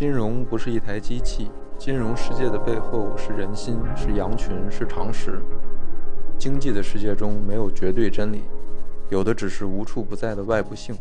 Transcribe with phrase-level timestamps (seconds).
[0.00, 5.42] 金融不是一台机器，金融世界的背后是人心，是羊群，是常识。
[6.38, 8.44] 经济的世界中没有绝对真理，
[9.10, 10.96] 有的只是无处不在的外部性。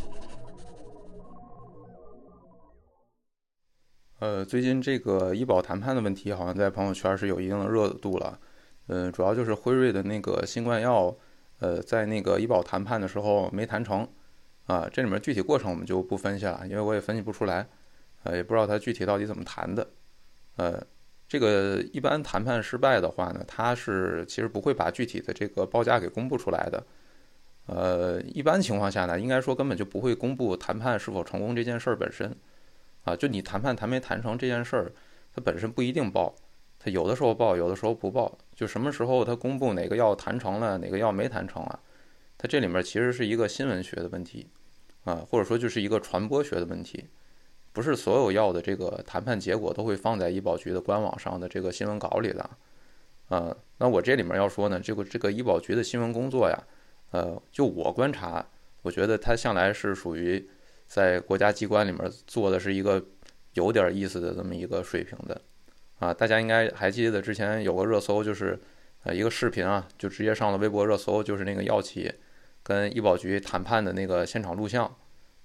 [4.20, 8.38] 呃，最近这个医保谈判的问题好像在朋友圈是有一定的热度了。
[8.88, 11.16] 嗯，主要就是辉瑞的那个新冠药，
[11.60, 14.06] 呃，在那个医保谈判的时候没谈成。
[14.66, 17.66] 啊，这里面具体过程我们就不分析了，因为我也分析不出来。
[18.24, 19.88] 呃，也不知道他具体到底怎么谈的，
[20.58, 20.86] 呃，
[21.28, 26.84] 这个一般谈判失败的话呢，他是其实不会把具体的这个报价给公布出来的，
[27.68, 32.36] 呃，一般情况下呢，应该说根本就不会公布谈判是否成功这件事儿本身，
[33.04, 34.92] 啊，就你谈判谈没谈成这件事儿，
[35.34, 36.36] 它本身不一定报，
[36.78, 41.80] 它有的时候报，有的时候不报，就什么时候它公布哪个药谈成了，哪个药没谈成啊，
[42.38, 44.50] 它这里面其实是一个新闻学的问题，
[45.06, 47.06] 啊，或者说就是一个传播学的问题。
[47.80, 52.50] 不是所有药的这个谈判结果都会放在医保局的官网上的这个新闻稿里的，
[53.30, 56.62] 呃，那我这里面要说呢，这个这个医保局的新闻工作呀，
[57.12, 58.46] 呃，就我观察，
[58.82, 60.46] 我觉得它向来是属于
[60.88, 63.02] 在国家机关里面做的是一个
[63.54, 65.42] 有点意思的这么一个水平的，
[66.00, 68.60] 啊，大家应该还记得之前有个热搜，就是
[69.04, 72.14] 呃一个视频啊，就直接上了微博热搜，就是那个药企
[72.62, 74.94] 跟医保局谈判的那个现场录像，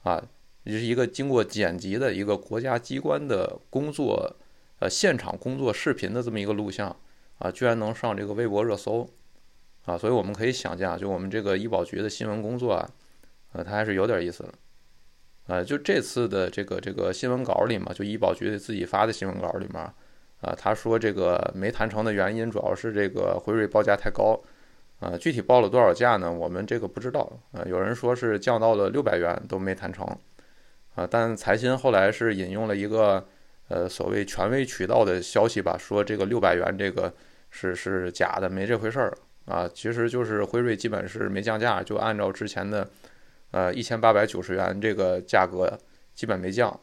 [0.02, 0.20] 啊。
[0.64, 4.34] 这是一个经过剪辑的一个国家机关的工作，
[4.78, 6.96] 呃，现场工作视频的这么一个录像，
[7.38, 9.06] 啊，居然能上这个微博热搜，
[9.84, 12.90] 啊，所以我们可以想象，就我们这个医保局的新闻工作啊，
[13.52, 14.54] 呃，它还是有点意思的，
[15.48, 19.82] 呃，就这次的这个这个新闻稿里嘛，就医保局自己发的新闻稿里面，
[20.40, 24.40] 啊，他说这个没谈成的原因主要是这个辉瑞报价太高，
[25.00, 26.32] 啊，具体报了多少价呢？
[26.32, 30.06] 我们这个不知道，啊，有人说是降到了六百元都没谈成。
[30.94, 33.26] 啊，但财新后来是引用了一个
[33.68, 37.12] 呃所谓权威渠道的消息吧，说这个六百元这个
[37.50, 39.12] 是是假的，没这回事儿
[39.46, 39.68] 啊。
[39.74, 42.88] 其实就是辉瑞基本是没降价，就按照之前的
[43.50, 45.76] 呃一千八百九十元这个价格
[46.14, 46.78] 基本没降。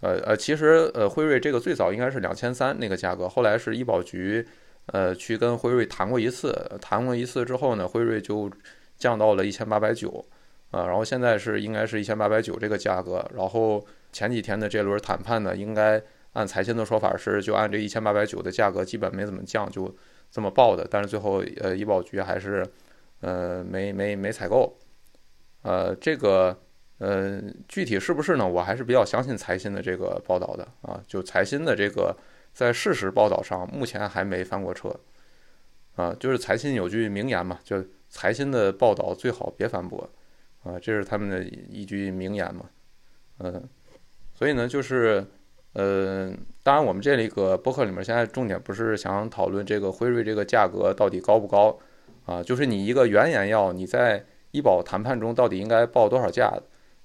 [0.00, 4.46] 呃呃，其实呃辉瑞这个最早应该是两千三那个价格，后来是医保局
[4.86, 8.50] 呃去跟辉瑞谈过一次，谈过一次之后呢，辉瑞就
[8.96, 10.24] 降到了一千八百九。
[10.70, 16.02] 啊，然后现在是应该是一千八百九这个价格，然后前几天的这轮谈判呢，应该
[16.34, 19.94] 按财新的说法是就按这一千八百九的价格，基本没怎么降，就
[20.30, 20.86] 这么报的。
[20.90, 22.66] 但是最后呃，医保局还是
[23.20, 24.78] 呃没没没采购，
[25.62, 26.54] 呃，这个
[26.98, 28.46] 呃具体是不是呢？
[28.46, 32.14] 我还是比较相信财新的这个报道的啊，就财新的这个
[32.52, 34.94] 在事实报道上目前还没翻过车
[35.96, 40.08] 啊，就是财新有句名言嘛，就财新的报道最好别反驳。
[40.68, 42.68] 啊，这是他们的一句名言嘛，
[43.38, 43.66] 嗯，
[44.34, 45.24] 所以呢，就是，
[45.72, 46.30] 呃，
[46.62, 51.78] 当然我们这里个博客里面现在重点不是想讨论这个辉瑞这个价格到底高不高，
[52.26, 56.52] 啊，就是你一个原研药，你在医保谈判中到底应该报多少价，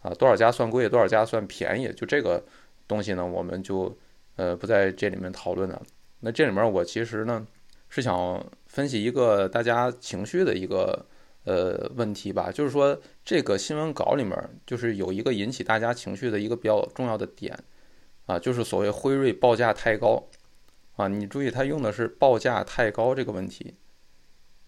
[0.02, 2.44] 啊，多少家算贵，多少家算便宜，就这个
[2.86, 3.98] 东西呢，我们就
[4.36, 5.82] 呃不在这里面讨论了。
[6.20, 7.48] 那这里面我其实呢
[7.88, 11.06] 是想分析一个大家情绪的一个。
[11.46, 17.58] 呃，问题吧，就是说这个新闻稿里面就是有一个引起大家情绪的一个比较重要的点，
[18.26, 20.24] 啊，就是所谓辉瑞报价太高，
[20.96, 23.76] 啊，你注意他用的是报价太高这个问题，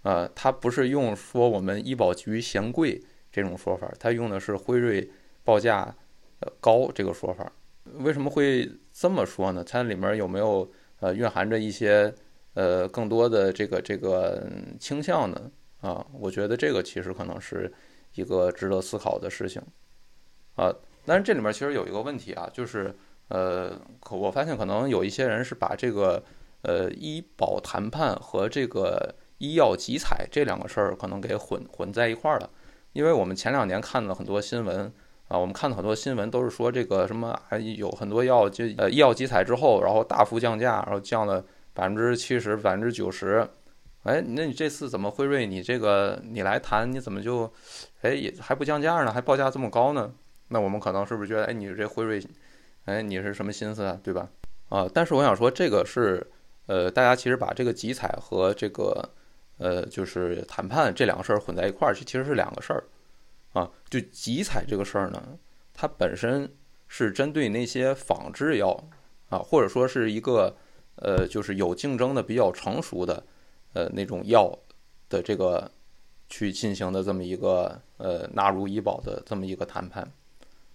[0.01, 5.09] 啊，他不是用说我们医保局嫌贵这种说法，他用的是辉瑞
[5.43, 5.95] 报价
[6.41, 7.51] 呃高这个说法。
[7.99, 9.63] 为什么会这么说呢？
[9.63, 10.69] 它里面有没有
[10.99, 12.13] 呃蕴含着一些
[12.55, 14.45] 呃更多的这个这个
[14.79, 15.51] 倾向呢？
[15.85, 17.71] 啊，我觉得这个其实可能是
[18.15, 19.61] 一个值得思考的事情，
[20.55, 20.73] 啊，
[21.05, 22.95] 但是这里面其实有一个问题啊，就是
[23.27, 26.23] 呃，可我发现可能有一些人是把这个
[26.63, 32.49] 呃医保谈判和这个医药集采这两个事儿可能给混混在一块儿了，
[32.93, 34.91] 因为我们前两年看了很多新闻
[35.27, 41.45] 啊，我们看的很多新闻都是说这个什么还有很多药就呃医药集采之后，然后大幅降价，然后降了
[41.75, 43.47] 百分之七十、百分之九十。
[44.05, 47.51] 哎，那你这次怎么辉瑞你这个你来谈，你怎么就，
[48.01, 50.13] 哎也还不降价呢，还报价这么高呢？
[50.49, 52.23] 那我们可能是不是觉得，哎，你这辉瑞，
[52.85, 54.29] 哎你是什么心思啊，对吧？
[54.69, 56.23] 啊，但是我想说，这个是，
[56.67, 59.09] 呃，大家其实把这个集采和这个，
[59.57, 62.83] 呃，就是谈判这两个事儿混在一块儿，其实是两个事儿，
[63.53, 65.19] 啊，就集采这个事儿呢，
[65.73, 66.47] 它本身
[66.87, 68.87] 是针对那些仿制药，
[69.29, 70.55] 啊，或者说是一个，
[70.97, 73.23] 呃，就是有竞争的比较成熟的。
[73.75, 74.57] 呃，那种药
[75.09, 75.69] 的这个
[76.29, 80.09] 去进行的这么一个呃纳入医保的这么一个谈判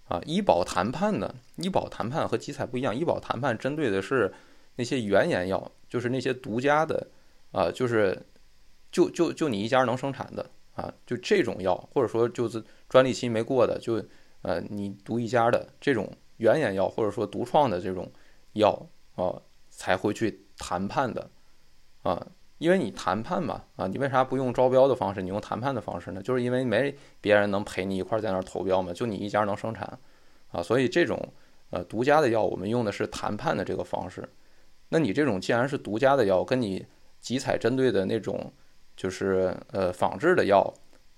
[0.07, 4.31] 啊，医保谈判呢，医保谈判和集采不一样，医保谈判针对的是
[4.75, 7.07] 那些原研药，就是那些独家的
[7.51, 8.21] 啊，就是
[8.91, 13.95] 就就就你一家能生产的啊，就这种药，或者说就是专利期没过的，就
[14.43, 16.07] 呃你独一家的这种
[16.37, 18.11] 原研药，或者说独创的这种
[18.53, 21.31] 药啊，才会去谈判的
[22.03, 22.27] 啊。
[22.61, 26.21] 因为你谈判嘛，啊，你为啥不用招标的方式，你用谈判的方式呢？
[26.21, 29.97] 就是因为没别人能陪你一块在那儿投标嘛，就你一家能生产，
[30.51, 31.19] 啊，所以这种
[31.71, 34.29] 呃独家的药，我们用的是谈判的这个方式。
[34.89, 36.85] 那你这种既然是独家的药，跟你
[37.19, 38.53] 集采针对的那种
[38.95, 40.71] 就是呃仿制的药，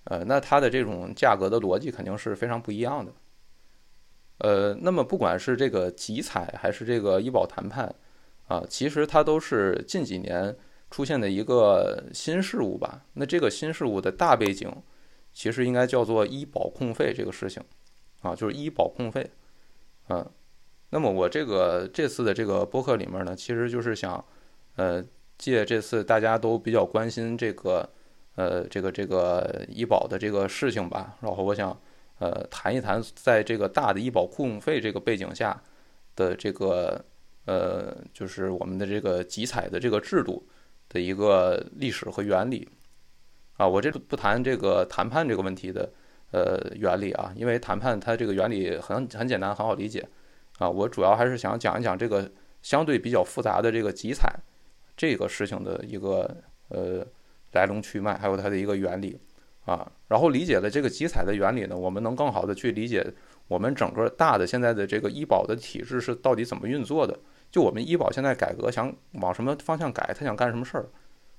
[0.06, 3.12] 呃，那它的这种价格的逻辑肯定是非常不一样的。
[4.38, 7.94] 呃，那么不管是这个集采还是这个医保谈判，
[8.48, 10.56] 啊，其实它都是近几年。
[10.94, 14.72] 出现的一个新事物吧，那这个新事物的大背景，
[15.34, 17.63] 其实应该叫做医保控费这个事情，
[18.22, 19.28] 啊，就是医保控费，
[20.10, 20.24] 嗯，
[20.92, 24.24] 那么我这个这次的这个播客里面呢，其实就是想，
[24.75, 25.04] 呃，
[25.36, 27.89] 借这次大家都比较关心这个，
[28.36, 31.75] 呃，这个这个医保的这个事情吧，然后我想，
[32.19, 35.60] 呃，谈一谈在这个大的医保控费这个背景下
[36.16, 37.04] 的这个，
[37.46, 40.48] 呃，就是我们的这个集采的这个制度。
[40.94, 42.69] 的一个历史和原理，
[43.57, 45.92] 啊，我这不谈这个谈判这个问题的
[46.31, 50.07] 呃原理啊，因为谈判它这个原理很很简单，很好理解，
[50.60, 52.31] 啊，我主要还是想讲一讲这个
[52.62, 54.31] 相对比较复杂的这个集采
[54.95, 56.30] 这个事情的一个
[56.69, 57.04] 呃
[57.54, 59.19] 来龙去脉，还有它的一个原理
[59.66, 63.04] 啊，然后理解了这个集采的原理呢，我们能更好的去理解
[63.48, 67.19] 我们整个大的现在的这个医保的体制是到底怎么运作的。
[67.53, 70.89] 就我们医保现在改革想往什么方向改，他想干什么事儿，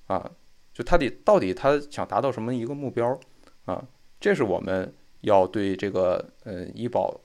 [0.06, 0.30] 啊，
[0.72, 3.18] 就他得到底他想达到什么一个目标，
[3.64, 3.84] 啊，
[4.20, 7.20] 这是我们要对这个呃医保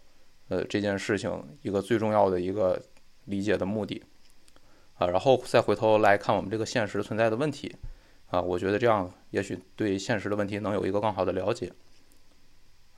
[0.48, 1.32] 呃这件事情
[1.62, 2.82] 一个最重要的一个
[3.26, 4.04] 理解的目的，
[4.96, 7.76] 啊，然后再回头来看我们这个现实存在的问题，
[8.32, 11.72] 啊，我觉得这样也许对现实的问题能有一个更好的了解，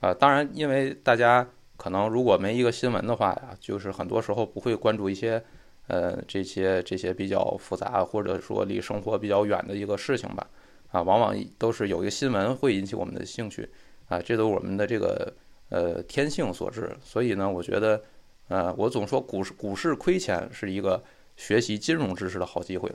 [0.00, 1.46] 啊，当然，因为大家
[1.76, 5.44] 可能如果没一个新闻的话呀，就是很多时候不会关注一些。
[5.88, 10.48] 呃，这些这些比较复杂，或者说离生活比较远的一个事情吧，
[10.90, 13.68] 啊，往往都是有一个新闻会引起我们的兴趣，
[14.08, 15.32] 啊，这都是我们的这个
[15.68, 16.96] 呃天性所致。
[17.02, 18.00] 所以呢，我觉得，
[18.48, 21.02] 呃，我总说股市股市亏钱是一个
[21.36, 22.90] 学习金融知识的好机会，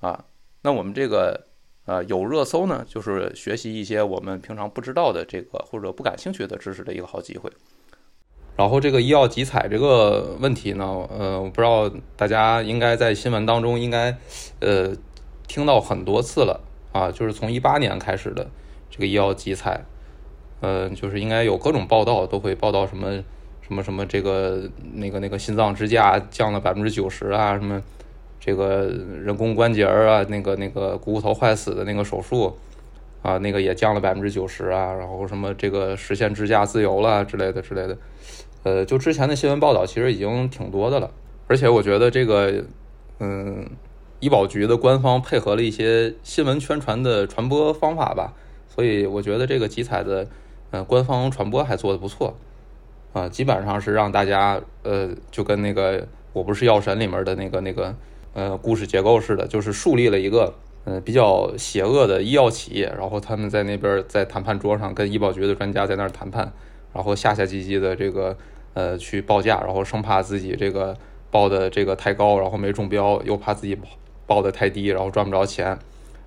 [0.00, 0.24] 啊，
[0.62, 1.46] 那我们这个
[1.86, 7.50] 呃有热搜呢，就是学习一些我们平常不知道的这个或者不感兴趣的知识的一个好机会。
[8.56, 14.16] 然后这个医药集采这个问题呢，呃，我不知道大家应该在新闻当中应该，
[14.60, 14.96] 呃，
[15.46, 16.58] 听到很多次了
[16.90, 18.48] 啊，就是从一八年开始的
[18.88, 19.84] 这个医药集采，
[20.60, 23.22] 呃，就是应该有各种报道都会报道什么
[23.60, 27.82] 什么什么这个那个那个心脏支架降了百分之九十啊，什么
[28.40, 28.86] 这个
[29.22, 32.56] 人工关节啊，那个那个股骨头坏死的那个手术
[33.20, 37.98] 啊，那个也降了百分之九十啊，然后什么这个实现支架自由了之类的之类的。
[38.66, 41.08] 呃，就之前的新闻报道其实已经挺多的了，
[41.46, 42.64] 而且我觉得这个，
[43.20, 43.64] 嗯，
[44.18, 48.34] 医保局的官方配合了一些新闻宣传的传播方法吧，
[48.66, 50.26] 所以我觉得这个集采的，
[50.72, 52.36] 呃，官方传播还做的不错，
[53.12, 57.94] 啊，基本上是让大家，呃，就跟那个《我不是药神》里面的那个那个，
[58.32, 66.52] 呃，故事结构似的，就是树立了一个，呃，比较邪恶的医药企业，然后他们在那边在谈判桌上跟医保局的专家在那儿谈判，
[66.92, 68.36] 然后下下唧唧的这个。
[68.76, 70.94] 呃，去报价，然后生怕自己这个
[71.30, 73.74] 报的这个太高，然后没中标，又怕自己
[74.26, 75.78] 报的太低，然后赚不着钱，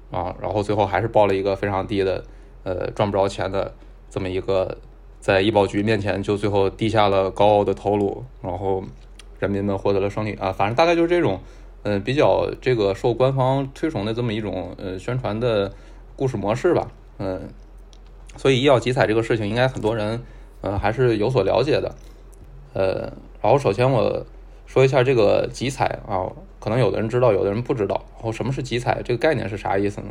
[0.09, 2.23] 啊，然后最后还是报了一个非常低的，
[2.63, 3.71] 呃，赚不着钱的
[4.09, 4.79] 这么一个，
[5.19, 8.83] 在医保局面前就最后低下了高傲的头颅，然后
[9.37, 11.39] 人民们获得了胜利啊，反正大概就是这种，
[11.83, 15.71] 嗯，比较这个受官方推崇的这么一种呃宣传的
[16.15, 16.87] 故事模式吧，
[17.19, 17.47] 嗯，
[18.37, 20.19] 所以医药集采这个事情，应该很多人
[20.61, 21.93] 呃还是有所了解的。
[22.73, 23.11] 呃，
[23.41, 24.25] 然后首先我
[24.65, 28.05] 说一下这个集采啊，可能有的人知道，有的人不知道。
[28.15, 29.01] 然后什么是集采？
[29.03, 30.07] 这个概念是啥意思呢？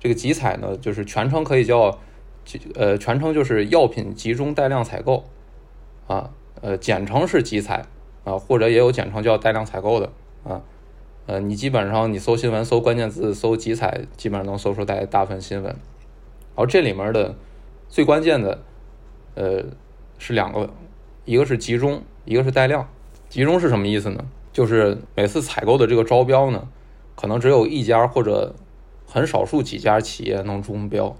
[0.00, 1.96] 这个集采呢，就是全称可以叫，
[2.74, 5.24] 呃，全称就是药品集中带量采购，
[6.08, 6.30] 啊，
[6.60, 7.86] 呃，简称是集采
[8.24, 10.10] 啊，或者也有简称叫带量采购的
[10.42, 10.60] 啊，
[11.26, 15.66] 呃，你基本上你搜新闻搜关键字搜集采，基本上能搜出大大部分新闻。
[15.66, 17.36] 然后这里面的
[17.88, 18.58] 最关键的，
[19.36, 19.62] 呃，
[20.18, 20.68] 是两个。
[21.24, 22.88] 一个是集中，一个是带量。
[23.28, 24.24] 集中是什么意思呢？
[24.52, 26.68] 就是每次采购的这个招标呢，
[27.14, 28.54] 可能只有一家或者
[29.06, 31.16] 很少数几家企业能中标。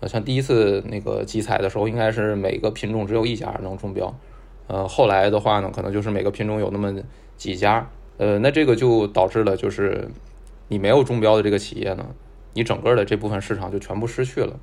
[0.00, 4.16] 呃，像第一次那个集采的时候，应该是每个品种只有一家能中标。
[4.68, 6.94] 呃，后来的话呢，可能就是每个品种有那么
[7.36, 10.08] 几家，呃，那这个就导致了就是
[10.68, 12.06] 你没有中标的这个企业呢，
[12.54, 14.58] 你整个的这部分市场就全部失去了，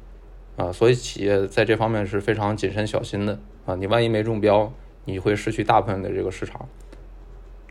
[0.57, 4.73] 啊，所以企业在这方面是非常谨慎小心的啊，你万一没中标，
[5.05, 6.67] 你会失去大部分的这个市场。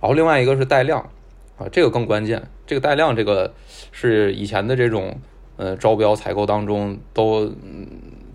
[0.01, 1.11] 然后另外一个是带量，
[1.59, 3.53] 啊，这个更关键，这个带量这个
[3.93, 5.19] 是以前的这种
[5.57, 7.87] 呃招标采购当中都嗯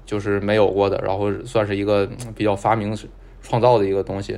[0.06, 2.96] 就是没有过的，然后算是一个比较发明
[3.42, 4.38] 创造的一个东西，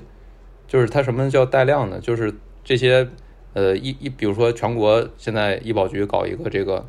[0.67, 1.99] 就是它什么叫带量呢？
[1.99, 3.07] 就是这些。
[3.55, 6.83] 呃，一一比如说，全国现在医保局搞一个这个，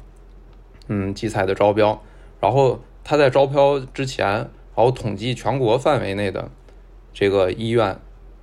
[0.89, 2.03] 嗯，集采的招标，
[2.41, 6.51] 然后他在招标之前，然后统计全国范围内的
[7.13, 8.01] 这个医院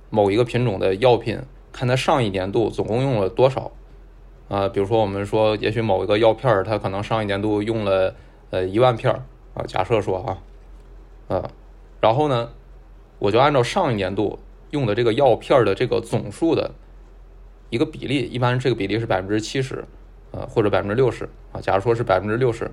[0.08, 1.40] 某一个品种的药品，
[1.72, 3.72] 看它上一年度总共用了多少。
[4.48, 8.14] 啊，比如说我们说，也许某一个药片儿，它可能上一年度用了
[8.50, 9.22] 呃一万片儿
[9.54, 10.38] 啊，假设说啊，
[11.28, 11.50] 呃，
[12.00, 12.50] 然后呢，
[13.18, 14.38] 我就按照上一年度
[14.70, 16.70] 用的这个药片的这个总数的。
[17.70, 19.82] 一个比例，一般这个比例是百分之七十，
[20.30, 21.60] 呃，或者百分之六十啊。
[21.62, 22.70] 假如说是百分之六十，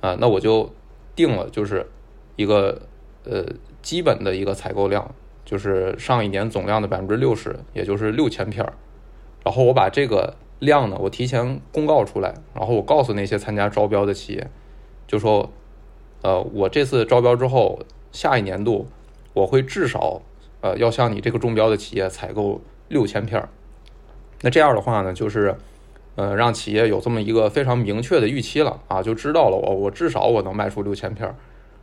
[0.00, 0.72] 啊，那我就
[1.14, 1.86] 定了，就是
[2.36, 2.82] 一个
[3.24, 3.44] 呃
[3.82, 5.14] 基本的一个采购量，
[5.44, 8.72] 就是上一年总量的百分之六十，也就是六千片儿。
[9.44, 14.50] 然后我把这个量呢，我提前公告出来，然后我告诉那些参加招标的企业，
[15.06, 15.50] 就说，
[16.22, 17.80] 呃，我这次招标之后，
[18.12, 18.86] 下一年度
[19.34, 20.22] 我会至少
[20.60, 23.48] 呃要向你这个中标的企业采购六千片儿。
[24.42, 25.56] 那这样的话呢，就是，
[26.14, 31.34] 呃，让企业有这么一个非常明确的预期了啊，就知道了我我至少我能卖出六千片儿，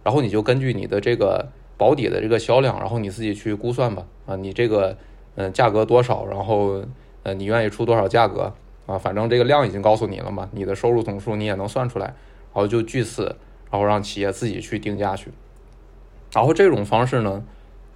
[0.03, 4.95] 然后你就根据你的这个保底的这个销量，然后你自己去估算吧啊，你这个
[5.35, 6.83] 嗯价格多少，然后
[7.23, 8.53] 呃你愿意出多少价格
[8.85, 12.15] 啊，反正这个量已经告诉你了嘛，你的收入总数你也能算出来，然
[12.53, 13.35] 后就据此，
[13.71, 15.31] 然后让企业自己去定价去，
[16.31, 17.43] 然后这种方式呢，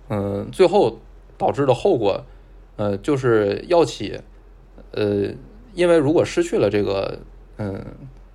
[0.10, 0.98] 嗯，最后
[1.38, 2.24] 导致的后果，
[2.78, 4.20] 呃，就是药企。
[4.92, 5.30] 呃，
[5.74, 7.20] 因为如果失去了这个
[7.58, 7.84] 嗯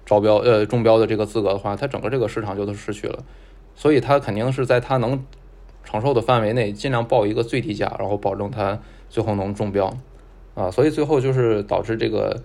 [0.04, 3.24] 招标呃中标的这个资格的话，它整个这个市场就都失去了，
[3.74, 5.22] 所以它肯定是在它能
[5.84, 8.78] 承受的范围内尽量报一个最低价，然后保证它
[9.08, 9.94] 最后能中标
[10.54, 12.42] 啊，所以最后就是导致这个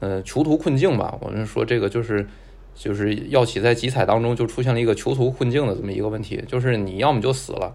[0.00, 1.18] 呃囚徒困境吧。
[1.20, 2.26] 我们说这个就是
[2.74, 7.74] 就是药企在集采当中就出现了一个囚徒困境的这么一个问题，就是你要么就死了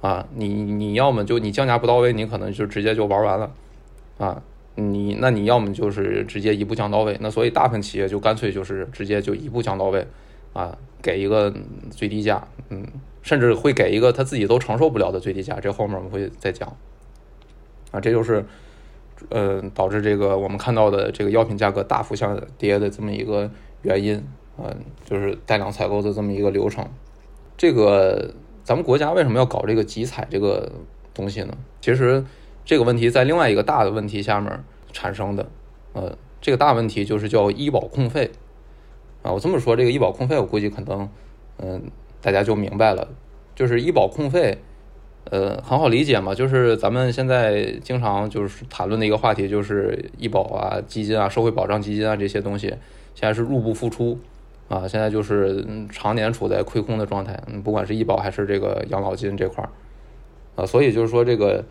[0.00, 3.52] 啊，你你要么就你降价不到位，你可能就直接就玩完了
[4.18, 4.42] 啊。
[4.76, 10.06] 你那你要么就是直接一步降到位，那所以大部分企业就干脆就是直接就一步降到位，
[10.52, 11.52] 啊，给一个
[11.90, 12.86] 最低价，嗯，
[13.20, 16.74] 甚至会给一个他自己都承受不了的最低价，这后面我们会再讲，
[17.90, 18.44] 啊，这就是，
[19.28, 23.50] 呃，导致这个我们看到的这个药品价格大幅下跌的这么一个
[23.82, 24.16] 原因，
[24.56, 24.72] 啊，
[25.04, 26.86] 就是带量采购的这么一个流程。
[27.58, 28.32] 这个
[28.64, 30.70] 咱们国家为什么要搞这个集采这个
[31.12, 31.54] 东西呢？
[31.80, 32.24] 其实。
[32.64, 34.62] 这个问题在另外一个大的问题下面
[34.92, 35.48] 产生的，
[35.92, 38.30] 呃，这个大问题就是叫医保控费，
[39.22, 41.08] 啊，我这么说，这个医保控费，我估计可能，
[41.58, 41.82] 嗯，
[42.20, 43.08] 大家就明白了，
[43.56, 44.58] 就是医保控费，
[45.30, 52.68] 呃，很好理解嘛，就是咱们现在经常就是谈论的一个话题，就是医保啊、基金啊、社会保障基金啊这些东西，
[53.14, 54.18] 现在是入不敷出，
[54.68, 59.70] 啊，现在就是常年处在亏空的状态，嗯，不管是医保还是这个养老金这块儿，
[60.62, 61.64] 啊，所以就是说这个。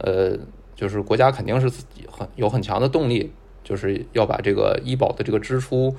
[0.00, 0.38] 呃，
[0.74, 5.94] 就是国家肯定是自己很有很强的动力，就是要把这个医保的这个支出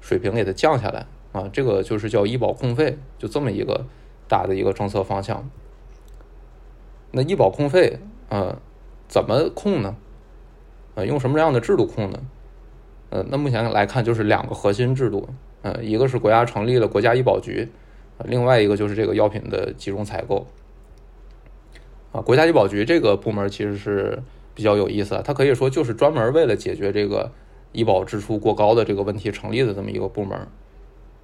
[0.00, 3.86] 水平给它降下来啊，这个就是叫医保控费，就这么一个
[4.28, 5.48] 大的一个政策方向。
[7.12, 8.58] 那医保控费啊，
[9.08, 9.96] 怎么控呢？
[10.96, 12.20] 呃，用什么样的制度控呢？
[13.10, 15.28] 呃，那目前来看就是两个核心制度，
[15.62, 17.68] 呃，一个是国家成立了国家医保局，
[18.24, 20.46] 另外一个就是这个药品的集中采购。
[22.14, 24.22] 啊，国家医保局这个部门其实是
[24.54, 27.32] 比较有意思，它可以说就是专门为了解决这个
[27.72, 30.46] 医保支出过高的这个问题成立的这么一个部门。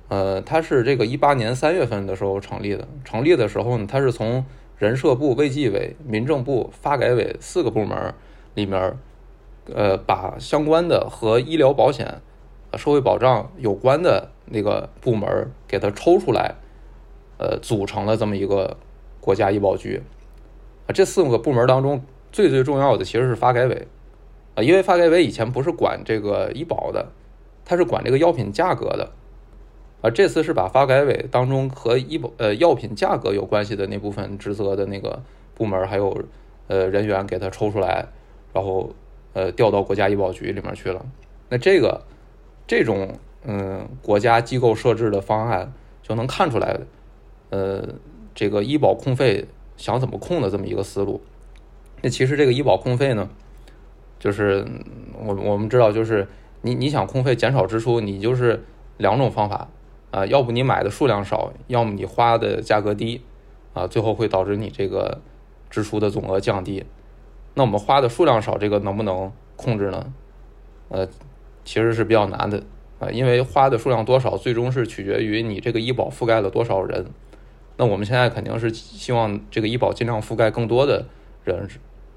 [0.09, 4.45] 呃，它是这个一八年三月份的时候成立的，成立的时候呢，它是从
[4.79, 8.13] 人社部、卫计委、民政部、发改委四个部门
[8.55, 8.99] 里面，
[9.73, 12.21] 呃，把相关的和医疗保险、
[12.77, 16.57] 社会保障有关的那个部门给它抽出来，
[17.39, 18.77] 呃，组成了这么一个
[19.21, 20.03] 国家医保局。
[20.93, 23.87] 这四个部门当中，最最重要的其实是发改委，
[24.55, 27.13] 啊，因为发改委以前不是管这个医保的，
[27.65, 29.11] 它是管这个药品价格的，
[30.01, 35.23] 啊，这次是把发改委当中和医保呃药品价格有关系的那部分职责的那个
[35.55, 36.25] 部门还有
[36.69, 38.07] 呃人员给它抽出来，
[38.55, 38.95] 然后
[39.35, 41.05] 呃调到国家医保局里面去了。
[41.49, 42.03] 那这个
[42.67, 46.79] 这种嗯国家机构设置的方案就能看出来，
[47.51, 47.87] 呃，
[48.35, 49.47] 这个医保控费。
[49.81, 51.23] 想怎么控的这么一个思路。
[52.03, 53.31] 那其实这个医保控费呢，
[54.19, 54.67] 就是
[55.19, 56.29] 我我们知道，就是
[56.61, 58.63] 你你想控费减少支出，你就是
[58.99, 59.69] 两种方法
[60.11, 63.23] 啊，要不你买的数量少，要么你花的价格低
[63.73, 65.23] 啊，最后会导致你这个
[65.71, 66.85] 支出的总额降低。
[67.55, 70.13] 那我们花的数量少，这个能不能控制呢？
[70.91, 71.09] 呃，
[71.65, 72.63] 其实是比较难的
[72.99, 77.07] 啊，因为花的数量多少，最终是取决于你这个医保覆盖了多少人。
[77.81, 81.07] 那我们现在肯定是希望这个医保尽量覆盖更多的
[81.45, 81.67] 人。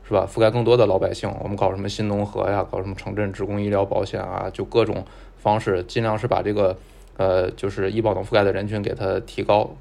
[0.05, 0.27] 是吧？
[0.29, 5.05] 覆盖更多的老百姓，我们搞什么新农合呀，搞什么城镇职工医疗保险啊，就各种
[5.38, 6.75] 方式，尽量是把这个，
[7.15, 9.74] 呃，就是医保能覆盖的人群给它提高，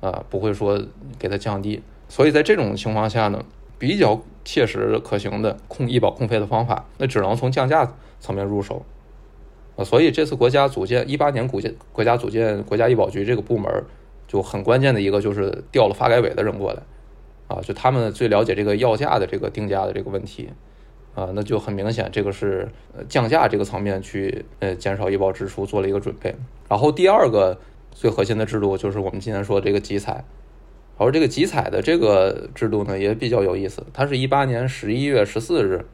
[0.00, 0.82] 啊，不会说
[1.16, 1.80] 给它降低。
[2.08, 3.44] 所以在这种情况下呢，
[3.78, 8.84] 比较切实可行的控医保控费的方法，那只能从降价层面入手，
[9.76, 13.84] 啊，所以这次国家组建一八年国建国家组建国家医保局这个部门，
[14.28, 16.80] 就很关键的一个就是调了发改委的人过来。
[17.48, 20.50] 啊，就他们最了解这个药价的这个定价的这个问题，
[21.14, 22.68] 啊，那就很明显，这个是
[23.08, 26.34] 降价这个层面去呃减少医保支出做了一个准备。
[26.68, 27.58] 然后第二个
[27.90, 30.12] 最核心的制度就是我们今天说的这个集采，
[30.98, 35.86] 然后这个集采的这个制度呢也比较有意思，它是一八年十一月十四日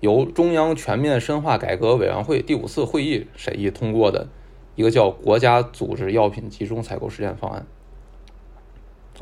[0.00, 4.28] 由中央全面深化改革委员会第五次会议审议通过的
[4.74, 7.66] 一个叫《国家组织药品集中采购实践方案》。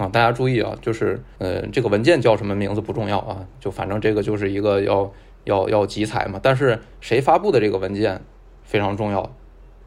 [0.03, 5.13] 啊，大家注意啊，就是呃，这个文件叫什么名字不重要啊，就反正这个就是一个要
[5.43, 6.39] 要要集采嘛。
[6.41, 8.21] 但是谁发布的这个文件
[8.63, 9.35] 非常重要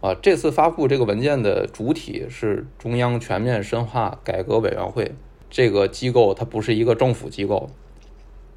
[0.01, 0.13] 啊。
[0.21, 5.13] 这次发布这个文件的主体是中央全面深化改革委员会
[5.49, 7.69] 这个机构，它不是一个政府机构，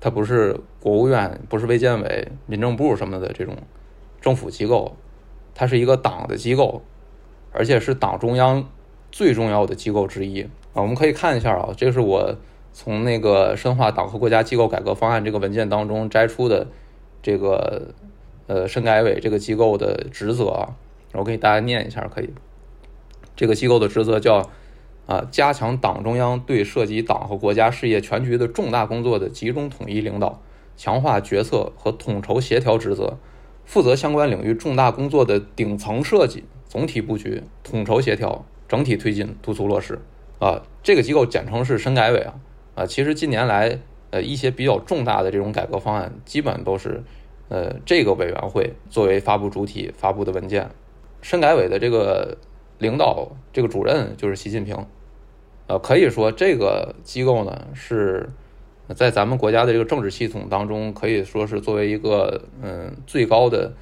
[0.00, 3.56] 它不是国务院，不是卫健委、民政部什么的这种
[4.20, 4.96] 政府机构，
[5.54, 6.82] 它是一个党的机构，
[7.54, 8.68] 而且是党中央
[9.10, 10.42] 最重要的机构之一。
[10.42, 12.36] 啊，我们可以看一下啊，这是我
[12.72, 16.66] 从那个深化党和国家机构改革方案这个文件当中摘出的
[17.22, 17.94] 这个
[18.48, 20.74] 呃深改委这个机构的职责啊，
[21.12, 22.30] 我给大家念一下，可以。
[23.36, 24.50] 这个机构的职责叫
[25.06, 30.40] 啊，加强党中央对涉及党和国家事业全局的重大工作的集中统一领导，
[30.76, 33.18] 强化决策和统筹协调职责，
[33.64, 39.96] 负责相关领域重大工作的顶层设计、总体布局、统筹协调、整体推进、督促落实。
[40.40, 42.34] 啊，这个机构简称是深改委啊，
[42.74, 43.78] 啊，其实近年来，
[44.10, 47.04] 呃，一些比较重大的这种改革方案，基本都是，
[47.48, 50.68] 呃，这个委员会作为发布主体发布的文件。
[51.22, 52.36] 深改委的这个
[52.78, 54.76] 领导，这个主任就是习近平，
[55.68, 58.28] 呃，可以说这个机构呢是
[58.96, 63.72] 在咱们国家的这个政治系统当中，可以说是作为一个嗯最高的，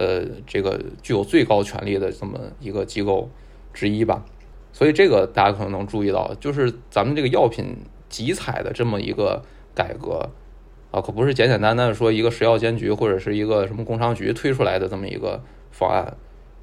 [0.00, 3.28] 呃，这个具有最高权力的这么一个机构
[3.74, 4.24] 之一吧。
[4.72, 7.76] 所以这个大家可能能注意到，就是咱们这个药品
[8.08, 9.42] 集采的这么一个
[9.74, 10.30] 改革
[10.90, 16.16] 啊，可不是简简单单的说一个食药监局或者是一个什么工商局推出来的这么一个方案，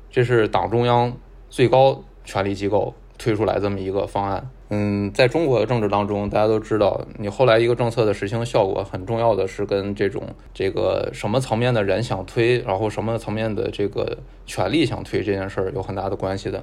[0.09, 1.15] 这是党中央
[1.47, 4.49] 最高权力机构推出来这么一个方案。
[4.69, 16.61] 嗯，在中国的政治当中，大家都知道，你后来一个政策的实行效果，很重要的是跟这种这个什么层面的人想推，然后什么层面的这个权力想推这件事儿有很大的关系的。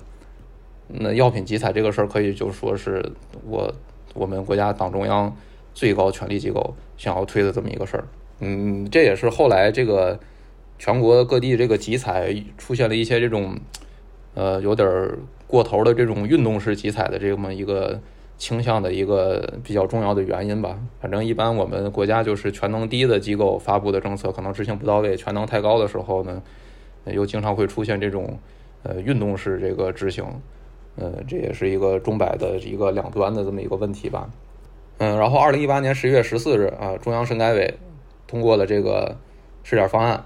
[0.87, 3.03] 那药品集采这个事儿，可以就说是
[3.49, 3.73] 我
[4.13, 5.35] 我们国家党中央
[5.73, 8.05] 最高权力机构想要推的这么一个事儿。
[8.41, 10.21] 嗯，这也是后来这个
[10.79, 13.59] 全国各地这个集采出现了一些这种
[14.35, 14.89] 呃有点
[15.47, 17.99] 过头的这种运动式集采的这么一个
[18.37, 20.79] 倾向的一个比较重要的原因吧。
[21.01, 26.43] 反正一般我们国家就是权能低的机构发布的政策可能执行不到位，权能太高的时候呢，
[27.07, 28.39] 又经常会出现这种
[28.83, 30.25] 呃运动式这个执行。
[30.97, 34.31] 呃，这也是一个钟摆的一个两端的这么一个问题吧。
[34.99, 37.75] 嗯，然后二零一八年十一月十四日啊，中央深改委
[38.29, 39.17] 通过了这个
[39.65, 40.25] 试点方案，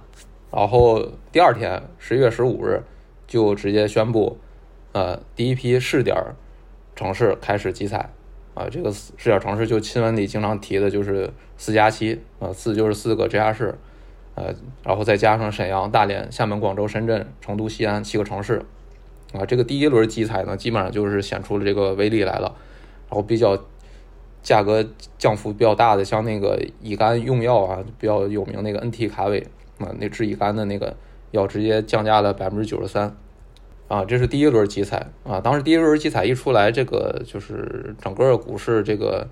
[0.52, 2.82] 然后第二天十一月十五日
[3.28, 4.36] 就直接宣布，
[4.90, 6.16] 呃，第一批试点
[6.96, 8.10] 城市开始集采
[8.54, 8.66] 啊。
[8.68, 13.78] 这个试点城市就新闻里经常提的就是四加七啊，四就是四个直辖市，
[14.34, 18.64] 呃，然后再加上沈阳、大连、厦门、广州、深圳、成都、西安七个城市。
[19.34, 22.56] 啊，这个第一轮集采呢，基本上就是显出了这个威力来了，
[23.10, 23.62] 然后比较
[24.42, 24.82] 价格
[25.18, 29.46] 降幅比较大的，像那个乙肝用药啊，比较有名那个 NT 卡韦
[29.80, 30.96] 啊，那治乙肝的那个
[31.30, 33.16] 要直接降价了百分之九十三，
[33.88, 39.26] 啊，这是第一轮集采啊，当时第一轮集采一出来，这个就是整个股市这个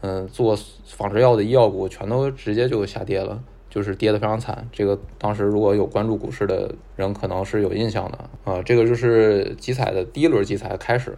[0.00, 3.42] 嗯做仿制药的医药股全都直接就下跌了。
[3.70, 8.18] 就是跌得非常惨，这个当时如果有关注股市的人，可能是有印象的
[8.50, 8.62] 啊。
[8.62, 11.14] 这个就是集采的第一轮集采开始，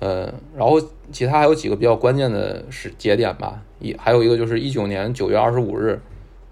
[0.00, 0.80] 嗯，然后
[1.12, 6.00] 其他还有几个比较关键的时节点吧，一还有一个就是一九年九月二十五日，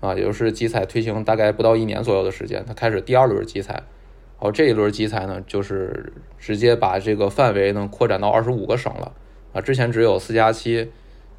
[0.01, 3.85] 啊，也就是集采推行大概不到一年左右的时间，它开始第二轮集采，然
[4.41, 9.13] 后这一轮集采呢，就是直接把这个范围呢扩展到二十五个省了，
[9.53, 10.91] 啊，之前只有四加七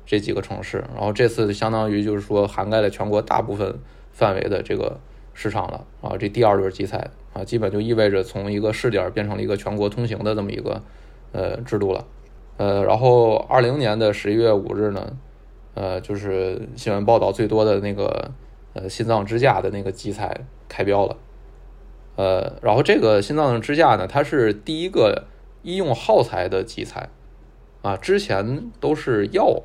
[0.06, 3.76] 这几个城市，然后这次相当于就是说涵盖了全国大部分
[4.12, 5.00] 范围的这个
[5.34, 10.82] 市场了，啊，这第二轮集采啊，基本就意味着从一个试点变成了一个全国通行的这么一个。
[11.32, 12.08] 呃，制度了，
[12.58, 15.16] 呃，然后二零年的十一月五日呢，
[15.76, 18.32] 呃，就是新闻报道最多的那个
[18.80, 21.18] 呃心脏支架的那个集采开标了，
[22.16, 25.26] 呃，然后这个心脏支架呢，它是第一个
[25.64, 27.10] 医用耗材的集采，
[27.82, 29.64] 啊，之前都是药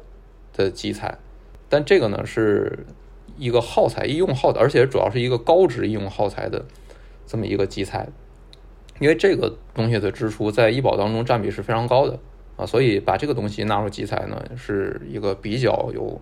[0.52, 1.18] 的集采，
[1.68, 2.86] 但这个呢是
[3.38, 6.64] 一个耗材医用耗材，而且主要是一个高值医用耗材的
[7.26, 8.08] 这么一个集采。
[9.00, 12.18] 因为这个东西的支出在医保当中占比是非常高的
[12.56, 16.20] 啊，所以把这个东西纳入集采呢，是一个比较有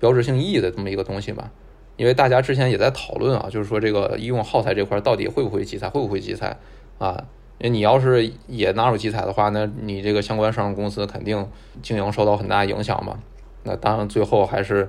[0.00, 1.52] 标志性意义的这么一个东西吧。
[1.98, 6.56] 因为大家之前也在讨论啊，就是说这个医用耗材这块到底会不会集采，会不会集采
[6.98, 7.26] 啊？
[7.58, 11.44] 因为你要是也纳入集采的话，那你这个相关上市公司肯定
[11.82, 13.18] 经营受到很大影响嘛。
[13.64, 14.88] 那当然最后还是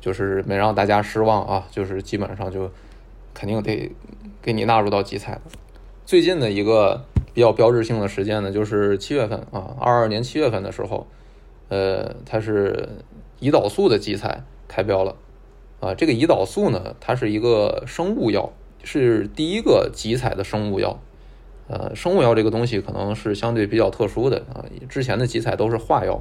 [0.00, 2.70] 就是没让大家失望啊，就是基本上就
[3.34, 3.90] 肯定得
[4.40, 5.40] 给你纳入到集采。
[6.04, 7.04] 最近的一个
[7.34, 11.08] 比较标志性的时间呢，就是七月份啊，二二年七月份的时候，
[11.68, 12.88] 呃，它是
[13.40, 15.16] 胰岛素的集采开标了，
[15.80, 20.98] 啊，这个胰岛素呢，它是一个生物药，是第一个集采的生物药，
[21.68, 26.20] 呃，生物药这个东西可能是相对比较特殊的啊，之前的集采都是化药，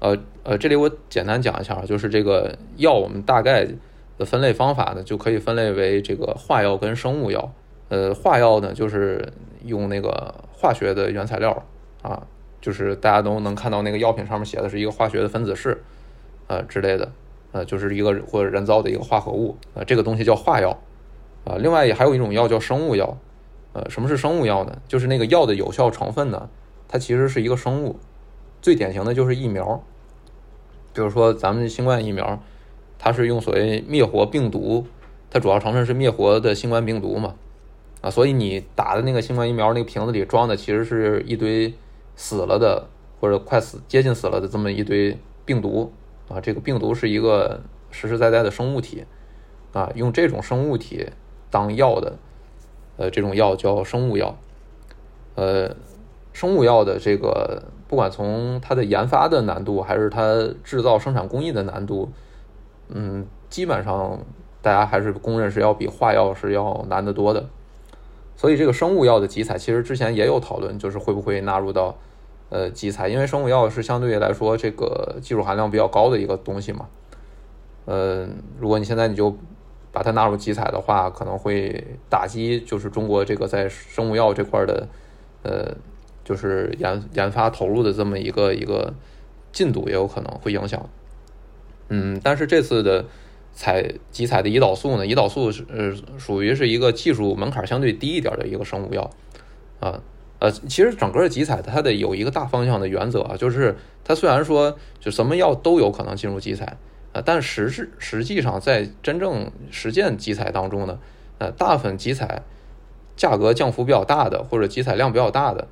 [0.00, 3.66] 呃呃，这里我简单讲一下，就是这个药我们大概
[4.16, 7.52] 的分类方法呢，就可以分类为这个化药跟生物药。
[7.88, 9.32] 呃，化药呢，就是
[9.64, 11.64] 用那个化学的原材料
[12.02, 12.26] 啊，
[12.60, 15.82] 就是大家都能看到那个药品上面写的是一个化学的分子式，
[16.48, 17.12] 呃之类的，
[17.56, 20.78] 呃，就是一个或者人造的一个化合物，呃，这个东西叫化药，
[21.44, 23.16] 啊，另外也还有一种药叫生物药，
[23.72, 24.76] 呃，什么是生物药呢？
[24.86, 26.50] 就是那个药的有效成分呢，
[26.86, 27.96] 它其实是一个生物，
[28.60, 29.82] 最典型的就是疫苗，
[30.92, 32.38] 比如说咱们新冠疫苗，
[32.98, 34.86] 它是用所谓灭活病毒，
[35.30, 37.36] 它主要成分是灭活的新冠病毒嘛。
[38.02, 41.72] 啊，所以你打的那个新冠疫苗那个瓶子里装的其实是一堆
[42.16, 42.86] 死了的
[43.18, 45.16] 或者快死、接近死了的这么一堆
[45.46, 45.90] 病毒
[46.28, 46.40] 啊。
[46.40, 47.60] 这个病毒是一个
[47.90, 49.04] 实实在在的生物体
[49.72, 51.08] 啊，用这种生物体
[51.50, 52.16] 当药的，
[52.96, 54.36] 呃，这种药叫生物药。
[55.34, 55.74] 呃，
[56.32, 62.10] 生物药的这个不管从它的研发的难度还是它制造生产工艺的难度，
[62.88, 64.18] 嗯，基本上
[64.62, 67.48] 大家还是公认是要比化药是要难得多的。
[68.34, 71.96] 所以这个生物药的集采，其实之前也有讨论，就是会不会纳入到
[72.48, 76.86] 呃集采，因为生物药是相对来说这个技术含量比较高的一个东西嘛。
[77.84, 78.28] 呃，
[78.58, 79.36] 如果你现在你就
[79.92, 84.88] 把它纳入集采的话，可能会打击就是中国这个在生物药这块的
[85.42, 85.74] 呃
[86.24, 88.94] 就是研研发投入的这么一个一个
[89.52, 90.88] 进度，也有可能会影响。
[91.88, 93.04] 嗯，但是这次的。
[93.58, 95.06] 采集采的胰岛素呢？
[95.06, 99.10] 胰岛素是呃属于是一个技术门槛相对低一点的一个生物药，
[99.80, 99.98] 啊
[100.38, 106.76] 呃，其实整个集采它得有一个大方向的原则啊，就是它虽然说就什么药都有可能进入集采
[107.12, 110.98] 啊，但实质实际上在真正实践集采当中呢，
[111.38, 112.42] 呃，大部分集采
[113.16, 115.66] 价格降幅比较大的或者集采量比较大的，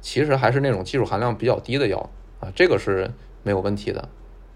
[0.00, 3.10] 其实还是那种技术含量比较低的药啊，这个是
[3.44, 4.08] 没有问题的，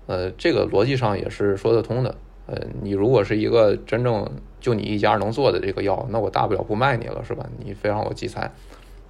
[0.07, 2.15] 呃，这个逻辑上也是说得通的。
[2.47, 4.29] 呃，你如果是一个真正
[4.61, 7.47] 就你一家能做的这个药，那我大不了不卖你了，是吧？
[7.65, 8.51] 你非让我集采，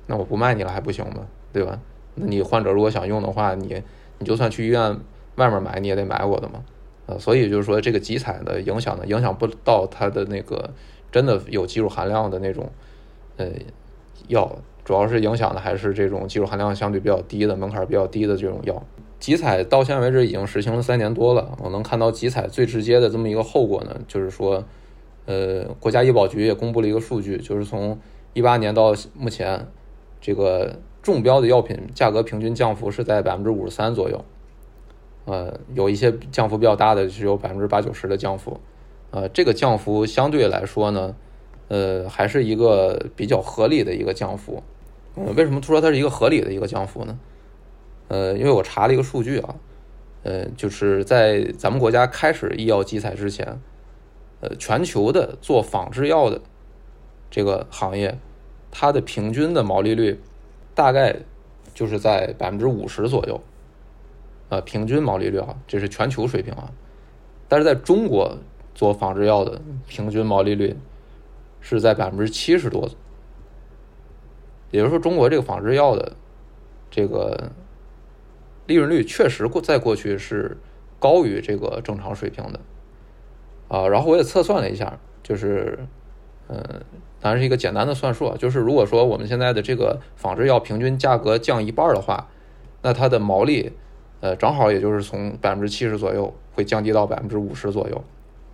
[0.07, 1.27] 那我不卖你了还不行吗？
[1.53, 1.79] 对吧？
[2.15, 3.83] 那你患者如果想用的话，你
[4.19, 4.97] 你就算去医院
[5.37, 6.63] 外面买，你也得买我的嘛。
[7.07, 10.71] 呃，所以就是说这个集采的影响呢，影响不到它的那个
[11.11, 12.71] 真的有技术含量的那种
[13.37, 13.47] 呃
[14.29, 18.83] 药，主要是影响的还是这种技术含量相对比较低的门槛比较低的这种药。
[19.19, 24.65] 集采到现在为止已经实行了三年多了，我能看到集采最直接的这么一个后果呢，就是说，
[25.27, 27.99] 呃，国家医保局也公布了一个数据，就是从
[28.33, 29.67] 一八年到目前，
[30.23, 34.25] 这个中标的药品价格平均降幅是在百分之五十三左右，
[35.25, 38.61] 呃，有一些降幅比较大的是有百分之八九十的降幅，
[39.11, 41.15] 呃，这个降幅相对来说呢，
[41.67, 44.63] 呃，还是一个比较合理的一个降幅，
[45.17, 47.19] 嗯，为什么说它是一个合理的一个降幅呢？
[48.07, 49.57] 呃，因为我查了一个数据啊，
[50.23, 53.61] 呃，就是在咱们国家开始医药集采之前，
[54.41, 56.41] 呃，全球的做仿制药的
[57.29, 58.17] 这个行业，
[58.73, 60.19] 它的平均的毛利率
[60.75, 61.15] 大概
[61.75, 63.41] 就是在百分之五十左右，
[64.49, 66.73] 呃，平均毛利率啊，这是全球水平啊。
[67.49, 68.37] 但是在中国
[68.75, 70.75] 做仿制药的平均毛利率
[71.61, 72.89] 是在百分之七十多，
[74.71, 76.17] 也就是说，中国这个仿制药的
[76.91, 77.53] 这个
[78.67, 80.57] 利润率确实过在过去是
[80.99, 82.61] 高于这个正常水平的
[83.69, 83.87] 啊。
[83.87, 85.79] 然后我也测算了一下，就是
[86.49, 86.63] 嗯，
[87.21, 92.29] 当然是一个简单的算术啊，就是如果说我们现在的这个仿制药平均价格降一半的话，
[92.83, 93.73] 那它的毛利
[94.21, 96.33] 呃正好也就是从百分之七十左右。
[96.55, 98.05] 会降低到百分之五十左右，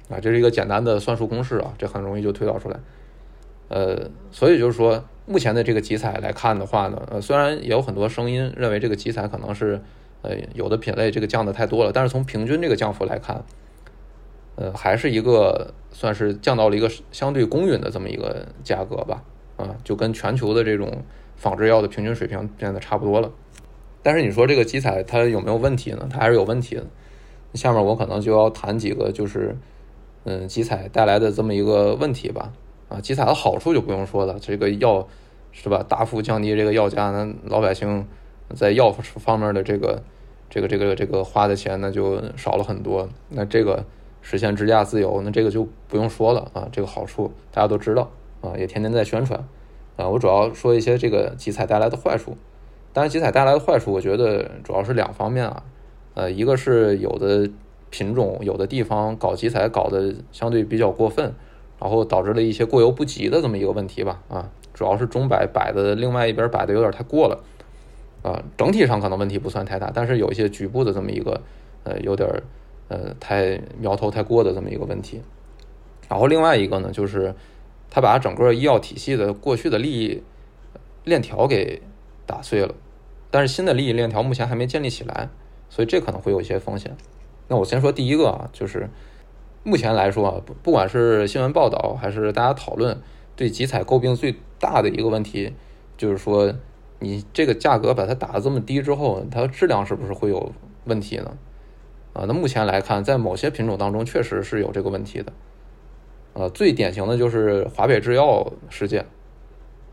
[0.09, 2.79] 啊，这是一个简单的算术公式啊，这很容易就推导出来。
[3.67, 9.83] 呃，所以就是说，目前的这个集采来看的话呢，呃，虽然也有很多声音认为这个集采可能是，
[10.23, 13.43] 呃，有的品类这个降的太多了，但是从平均这个降幅来看，
[14.61, 19.23] 呃，还是一个算是降到了一个相对公允的这么一个价格吧，
[19.57, 21.05] 啊，就跟全球的这种
[21.37, 23.31] 仿制药的平均水平变得差不多了。
[24.03, 26.09] 但是你说这个集采它有没有问题呢？
[26.11, 26.85] 它还是有问题的。
[27.55, 29.57] 下面我可能就要谈几个，就是，
[30.25, 32.53] 嗯，集采带来的这么一个问题吧。
[32.89, 35.07] 啊，集采的好处就不用说了，这个药
[35.53, 38.05] 是吧，大幅降低这个药价，那老百姓
[38.55, 40.03] 在药方面的这个
[40.51, 43.09] 这个这个这个花的钱那就少了很多。
[43.29, 43.85] 那这个
[44.31, 48.11] 实现支架自由，那这个就不用说了啊，这个好处大家都知道
[48.43, 49.43] 啊，也天天在宣传
[49.97, 50.07] 啊。
[50.07, 52.37] 我主要说一些这个集采带来的坏处，
[52.93, 55.63] 当然集采带来的坏处，我觉得主要是两方面啊。
[56.13, 57.49] 呃，一个是有的
[57.89, 61.33] 品种、有的地方搞集采搞得相对比较过分，
[61.81, 64.21] 然后导致了一些过犹不及的这么一个问题吧。
[64.29, 67.41] 啊，主要是中摆摆的另外一边摆的有点太过了，
[68.23, 71.41] 啊，整体上可能问题不算太大，但是有一些局部的这么一个，
[71.85, 72.29] 呃，有点
[72.89, 75.23] 呃太苗头太过的这么一个问题。
[76.09, 77.35] 然后另外一个呢，就是
[77.91, 80.23] 他把整个医药体系的过去的利益
[81.05, 81.81] 链条给
[82.27, 82.75] 打碎了，
[83.31, 85.29] 但是新的利益链条目前还没建立起来。
[85.71, 86.97] 所以这可能会有一些风险。
[87.47, 88.89] 那我先说第一个啊，就是
[89.65, 92.99] 目前来说啊，不不管是新闻报道还是大家讨论，
[93.37, 95.53] 对集采诟病最大的一个问题，
[95.99, 96.55] 就是说
[97.01, 100.51] 你这个价格把它打得这么低之后，它质量是不是会有
[100.87, 101.37] 问题呢？
[102.19, 105.33] 啊，那目前来看，在某些品种当中确实是有这个问题的。
[106.33, 109.07] 呃，最典型的就是华北制药事件。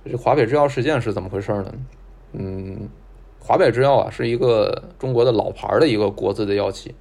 [0.03, 1.71] 这华北制药事件是怎么回事呢？
[2.33, 2.89] 嗯。
[3.47, 6.95] 华北制药啊，是一个中国的老牌的一个国资的药企，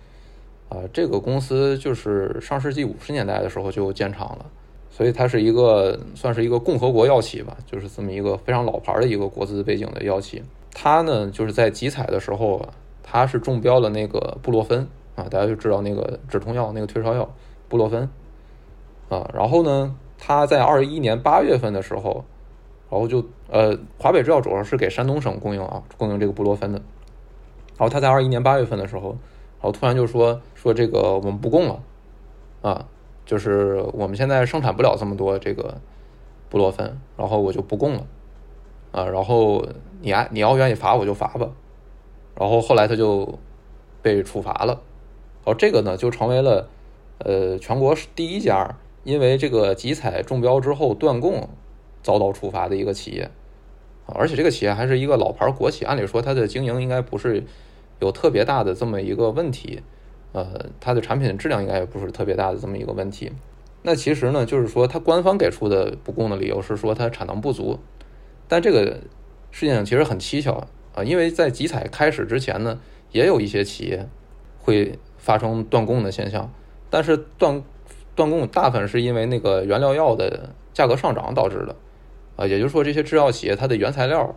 [0.69, 4.45] 啊，这个公司就是上世纪五十年代的时候就建厂了，
[4.91, 10.43] 所以它是一个算是一个共和国药企吧，就是这么一个非常老牌的一个国资背景的药企。
[10.75, 12.69] 它呢，就是在集采的时候啊，
[13.03, 17.29] 它是中标了那个布洛芬啊，大家就知道那个止痛药、那个退烧药
[17.69, 18.09] 布洛芬
[19.09, 22.25] 啊，然后呢，他在二一年八月份的时候。
[22.91, 26.79] 然后就呃，华北制药主要是给山东省供应啊，供应这个布洛芬的。
[27.77, 31.83] 然后他在二一年八月份的时候，然后突然就说说这个我们不供了，
[32.63, 32.87] 啊，
[33.27, 35.81] 就是我们现在生产不了这么多这个
[36.49, 38.07] 布洛芬，然后我就不供了，
[38.93, 39.67] 啊，然后
[40.01, 41.49] 你爱你要愿意罚我就罚吧。
[42.39, 43.37] 然后后来他就
[44.03, 44.81] 被处罚了，
[45.45, 46.69] 后这个呢就成为了
[47.19, 51.49] 呃全国第一家因为这个集采中标之后断供。
[52.03, 53.31] 遭到处罚的一个企业，
[54.05, 57.43] 而且这个企业还是一个老牌国企，按理说它的经营应该不是
[57.99, 59.81] 有特别大的这么一个问题，
[60.33, 63.33] 呃，它的产品质量应该也不是特别大的这么一个问题。
[63.81, 67.79] 那其实呢，就是说它官方给出的不供的理由是说它产能不足，
[68.49, 69.01] 但这个
[69.51, 72.79] 事情其实很蹊跷啊，因为在集采开始之前呢，
[73.13, 74.07] 也有一些企业
[74.59, 76.53] 会发生断供的现象，
[76.91, 77.63] 但是断
[78.15, 81.75] 断供大部分是因为那个原料药的价格上涨导致的。
[82.37, 84.35] 啊，也就是说，这些制药企业它的原材料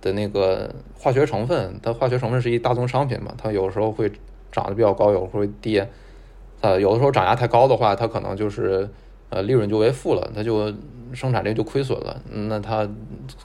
[0.00, 4.10] 的那个化学成分，它化学成分是一大宗商品嘛，它有时候会
[4.50, 5.86] 涨得比较高，有时候会跌。
[6.62, 8.88] 呃，有的时候涨价太高的话，它可能就是
[9.28, 10.72] 呃利润就为负了，它就
[11.12, 12.22] 生产力就亏损了。
[12.30, 12.88] 那它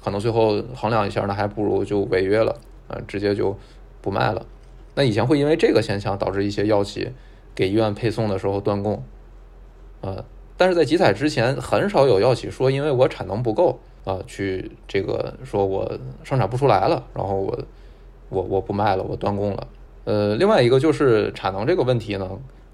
[0.01, 2.55] 可能最后衡量一下，那还不如就违约了，
[2.87, 3.57] 啊，直接就
[4.01, 4.45] 不卖了。
[4.99, 7.09] 那以前会因为这个现象导致一些药企
[7.55, 9.01] 给医院配送的时候断供，
[10.01, 10.25] 呃。
[10.57, 15.89] 但是在集采之前，很少有药企说因为我产能不够啊，去这个说我
[16.25, 17.57] 生产不出来了，然后我
[18.27, 19.67] 我我不卖了，我断供了。
[20.03, 22.29] 呃，另外一个就是产能这个问题呢，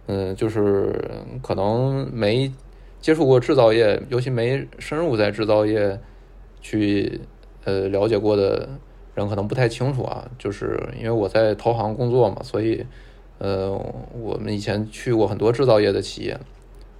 [0.07, 0.99] 嗯，就是
[1.43, 2.51] 可能没
[2.99, 5.99] 接触过制造业，尤其没深入在制造业
[6.59, 7.21] 去
[7.65, 8.67] 呃了解过的
[9.15, 10.29] 人可能不太清楚啊。
[10.37, 12.85] 就是因为我在投行工作嘛，所以
[13.39, 13.71] 呃，
[14.13, 16.39] 我们以前去过很多制造业的企业。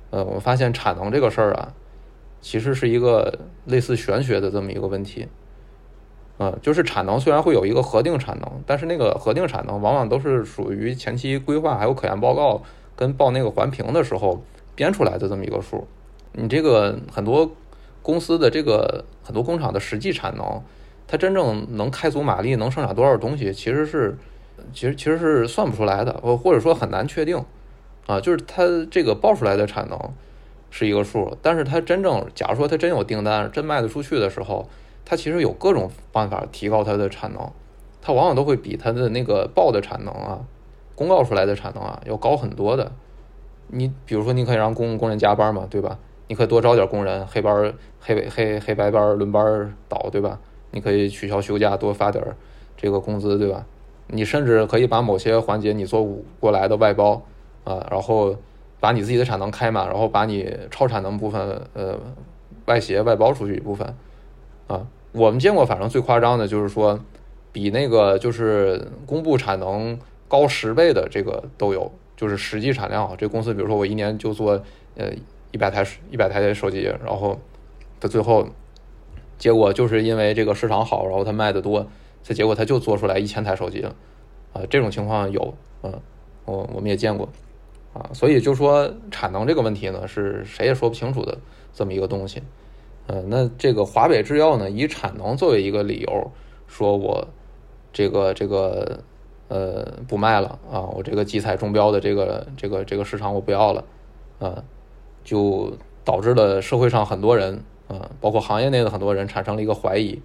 [0.10, 1.74] 呃，我发现产能这个事儿啊，
[2.42, 5.28] 其实是一个类似玄学的这么一个问题。
[6.38, 12.62] 嗯，就是产能虽然会有一个核定产能，但是那个核定产能往往都是属于前期规划还有可研报告
[12.96, 14.44] 跟报那个环评的时候
[14.76, 15.88] 编出来的这么一个数。
[16.34, 17.50] 你这个很多
[18.02, 20.62] 公司的这个很多工厂的实际产能，
[21.08, 24.18] 它真正能开足马力能生产多少东西，其实是
[24.74, 27.44] 其实其实是算不出来的，或或者说很难确定
[28.08, 28.20] 啊。
[28.20, 30.00] 就是它这个报出来的产能
[30.70, 34.68] 是一个数，但是它真正假如说它真有订单真卖得出去的时候。
[35.08, 37.52] 它其实有各种办法提高它的产能，
[38.02, 40.40] 它往往都会比它的那个报的产能啊，
[40.96, 42.92] 公告出来的产能啊要高很多的。
[43.68, 46.00] 你比如说，你可以让工工人加班嘛，对吧？
[46.28, 50.40] 你可以多招点工人，黑班黑黑黑白班轮班倒，对吧？
[50.76, 52.22] 你可以取消休假，多发点
[52.76, 53.66] 这个工资，对吧？
[54.08, 56.06] 你甚至可以把某些环节你做
[56.40, 57.24] 过来的外包
[57.64, 58.36] 啊，然后
[58.82, 61.42] 把你自己的产能开满，然后把你超产能部分
[61.74, 61.98] 呃
[62.66, 63.96] 外协外包出去一部分
[64.68, 64.86] 啊。
[65.14, 67.00] 我们见过，反正最夸张的就是说，
[67.54, 73.16] 比那个就是公布产能高十倍的这个都有，就是实际产量啊。
[73.18, 74.62] 这公司比如说我一年就做
[74.98, 75.10] 呃
[75.52, 77.40] 一百台一百台手机，然后
[78.00, 78.46] 它最后
[79.38, 81.86] 结果就是因为这个市场好，然后它卖的多，
[82.24, 83.96] 这结果它就做出来一千台手机了
[84.54, 84.62] 啊。
[84.70, 85.94] 这种情况有，嗯，
[86.46, 87.28] 我我们也见过
[87.94, 88.10] 啊。
[88.14, 91.38] 所以就说产能这个问题呢，是谁也说不清楚的
[91.74, 92.42] 这么一个东西。
[93.08, 96.32] 嗯，那这个华北制药呢，以产能作为一个理由，
[96.68, 97.28] 说我
[97.94, 99.00] 这个这个
[99.48, 103.84] 呃不卖了啊，我这个集采中标的这个这个这个市场我不要了，
[104.40, 104.64] 啊，
[105.24, 105.72] 就
[106.04, 110.22] 导致了社会上很多人啊，包括行业内的很多人产生了一个怀疑，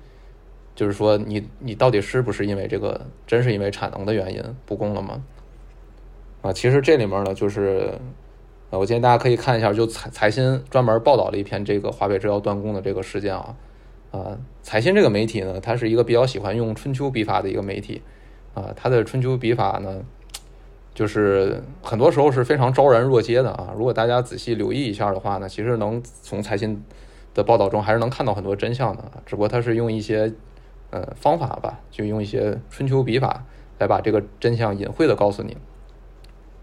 [0.74, 5.22] 就是说你你到底是不是因为这个真是因为产能的原因不供了吗？
[6.42, 7.92] 啊，其实这里面呢就是。
[8.70, 13.56] 啊，我建议大家可以看一下，就财财新专门报道了一篇这个华北制药断供的这个事件啊。
[14.12, 18.00] 啊，财新这个媒体呢，它是一个比较喜欢用春秋笔法的一个媒体
[18.54, 18.72] 啊。
[18.76, 20.00] 它的春秋笔法呢，
[20.94, 23.74] 就是很多时候是非常昭然若揭的啊。
[23.76, 26.80] 如果大家仔细留意一下的话呢，其实能从财新
[27.34, 29.04] 的报道中还是能看到很多真相的。
[29.26, 30.32] 只不过它是用一些
[30.90, 33.44] 呃方法吧，就用一些春秋笔法
[33.78, 35.56] 来把这个真相隐晦的告诉你。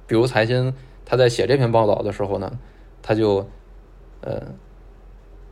[0.05, 0.73] 比如财新。
[1.09, 2.59] 他在写这篇报道的时候呢，
[3.01, 3.47] 他就，
[4.19, 4.41] 呃，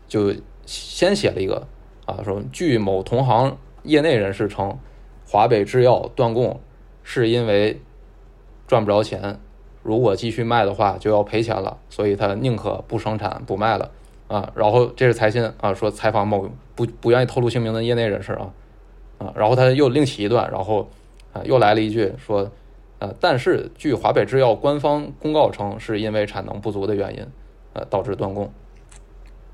[0.06, 1.66] 就先写了一个
[2.06, 4.78] 啊，说据某同行业内人士称，
[5.26, 6.60] 华北制药断供
[7.04, 7.80] 是因为
[8.68, 9.40] 赚不着钱，
[9.82, 13.92] 如果继续卖的话就要赔钱了，所以他宁可不生产不卖了
[14.28, 14.52] 啊。
[14.56, 18.54] 然后这是财新啊，说采访某不不愿意透露姓名的业内人士啊
[19.18, 20.90] 啊，然后他又另起一段，然后
[21.34, 22.50] 啊又来了一句说。
[22.98, 27.28] 呃，但是据华北制药官方公告称，是因为产能不足的原因，
[27.74, 28.50] 呃，导致断供。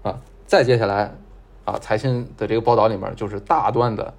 [0.03, 1.12] 啊，再接下来，
[1.65, 4.13] 啊，财新的这个报道里面就是大段的，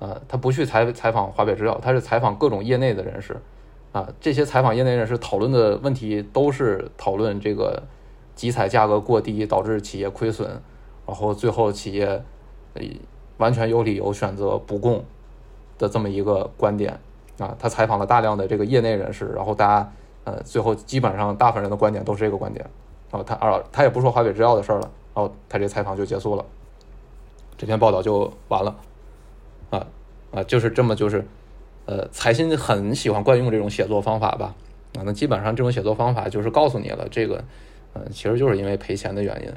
[0.00, 3.40] 呃，他不去采采访华北制药，他是采访各种业内的人士，
[3.92, 7.80] 啊，这些采访业内人士讨论的问题都是讨论这个
[8.34, 10.48] 集采价格过低导致企业亏损，
[11.06, 12.22] 然后最后企业
[13.38, 15.04] 完全有理由选择不供
[15.78, 16.98] 的这么一个观点。
[17.38, 19.92] 啊，他采访了大量的这个业内人士，然后大家，
[20.22, 22.64] 呃，最后基本上大部分人的观点都是这个观点。
[23.10, 26.44] 然后他啊，他也不说华北制药的事儿了，然后他这采访就结束了，
[27.56, 28.76] 这篇报道就完了。
[29.70, 29.86] 啊
[30.32, 31.26] 啊，就是这么就是，
[31.86, 34.54] 呃，财新很喜欢惯用这种写作方法吧？
[34.96, 37.42] 啊，那基本上这种写作方法就是告诉你了，这个，
[37.94, 39.50] 嗯，其实就是因为赔钱的原因。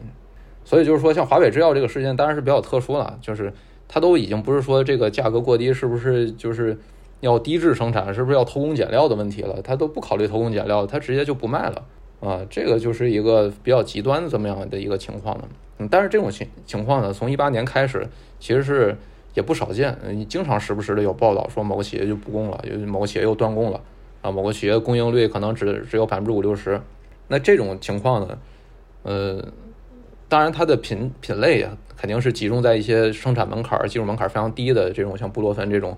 [0.64, 3.54] 所以就是说，像华北制药这个事件当然是比较特殊了，就是
[3.88, 6.78] 它都已经不是说这个价格过低，是不是就是。
[7.20, 9.60] 要低质生产，是不是要偷工减料的问题了？
[9.64, 11.84] 它都不考虑偷工减料，它直接就不卖了
[12.20, 12.46] 啊！
[12.48, 15.50] 这个就是一个比较极端的这么样的一个情况了。
[15.80, 18.08] 嗯，但是这种情情况呢，从一八年开始，
[18.40, 18.96] 其实是
[19.34, 19.98] 也不少见。
[20.12, 23.82] 你经常时不时的有报道说某个企业就不供了，有某个企业又断供了
[24.22, 26.80] 啊，某个企业供应率可能只只有百分之五六十。
[27.28, 28.38] 那这种情况呢，
[29.04, 29.46] 呃，
[30.30, 35.98] 当然它的品品类啊，肯定是集中在一些生产门槛、技术门槛非常低的这种，像布洛芬这种。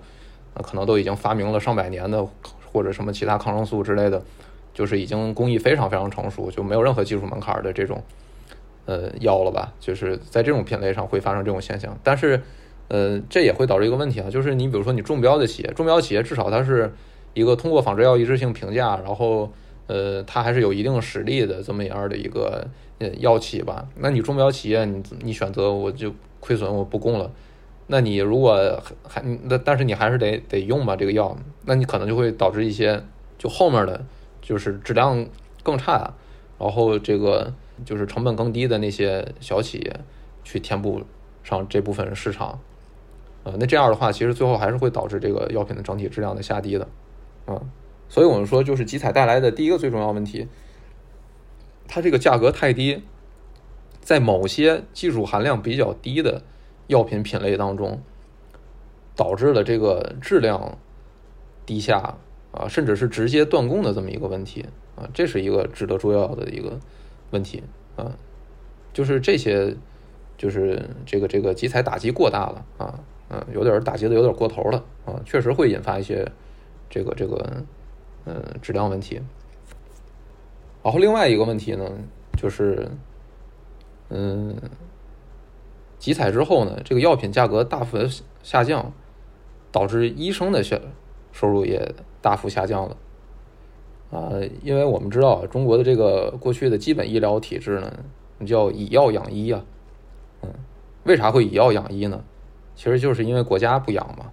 [0.52, 2.26] 啊，可能都已经发明了上百年的，
[2.72, 4.20] 或者什么其他抗生素之类的，
[4.74, 8.02] 就是已经工艺非常非常成熟，就没有任何技术门槛的这种，
[8.84, 9.72] 呃，药了吧？
[9.78, 11.96] 就是在这种品类上会发生这种现象。
[12.02, 12.42] 但是，
[12.88, 16.92] 呃，这也会导致一个问题啊，就是你比如说你中标的企业，中标企业至少它是
[17.32, 19.52] 一个通过仿制药一致性评价，然后，
[19.90, 22.64] 呃，它还是有一定实力的这么样的一个
[23.00, 23.88] 呃药企吧？
[23.96, 27.28] 那你中标企业，你你选择我就亏损，我不供了。
[27.88, 33.02] 那你如果还那，但是你还是得得用吧这个药，那你可能就会导致一些
[33.36, 34.06] 就后面的，
[34.40, 35.26] 就是质量
[35.64, 36.14] 更差，
[36.56, 37.52] 然后这个
[37.84, 40.00] 就是成本更低的那些小企业
[40.44, 41.02] 去填补
[41.42, 42.60] 上这部分市场，
[43.42, 46.86] 呃，那这样的话，其实最后还是会导致这个药品的整体质量的下跌的，
[47.46, 47.60] 啊，
[48.10, 50.46] 所以我们说，就是集采带来的第一个最重要问题，
[51.88, 53.02] 它这个价格太低，
[54.00, 56.42] 在某些技术含量比较低的
[56.88, 58.02] 药品品类当中，
[59.16, 60.76] 导致了这个质量
[61.64, 62.16] 低下
[62.52, 66.78] 啊，甚至是直接断供的这么一个问题啊，这是一个值得注意的一个
[67.30, 67.62] 问题
[67.96, 68.12] 啊，
[68.92, 69.76] 就是这些，
[70.36, 73.00] 就是这个这个集采打击过大了啊。
[73.32, 76.28] 嗯，有点打击的有点过头了啊，确实会引发一些
[76.88, 77.62] 这个这个
[78.24, 79.20] 嗯质量问题。
[80.82, 81.90] 然后另外一个问题呢，
[82.36, 82.90] 就是
[84.08, 84.56] 嗯
[85.98, 88.08] 集采之后呢，这个药品价格大幅的
[88.42, 88.92] 下降，
[89.70, 90.78] 导致医生的收
[91.32, 92.96] 收入也大幅下降了
[94.10, 98.04] 啊，因为我们知道中国的这个过去的基本医疗体制呢，
[98.46, 99.62] 叫以药养医啊，
[100.42, 100.48] 嗯，
[101.04, 102.24] 为啥会以药养医呢？
[102.74, 104.32] 其实就是因为国家不养嘛，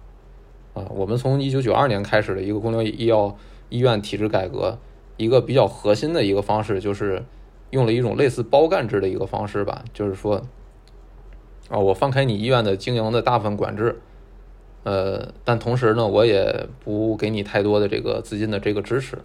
[0.72, 3.36] 啊，我们从一九九二年开始的一个公立医药
[3.68, 4.78] 医院体制改革，
[5.16, 7.24] 一个比较核心的一个方式就是
[7.70, 10.42] 用了一种类似包干制的一个方式吧，就是说，
[11.68, 14.00] 啊，我放开你医院的经营的大部分管制，
[14.84, 19.18] 呃，但同时呢，我也不给你太多的这个资金的这个支持，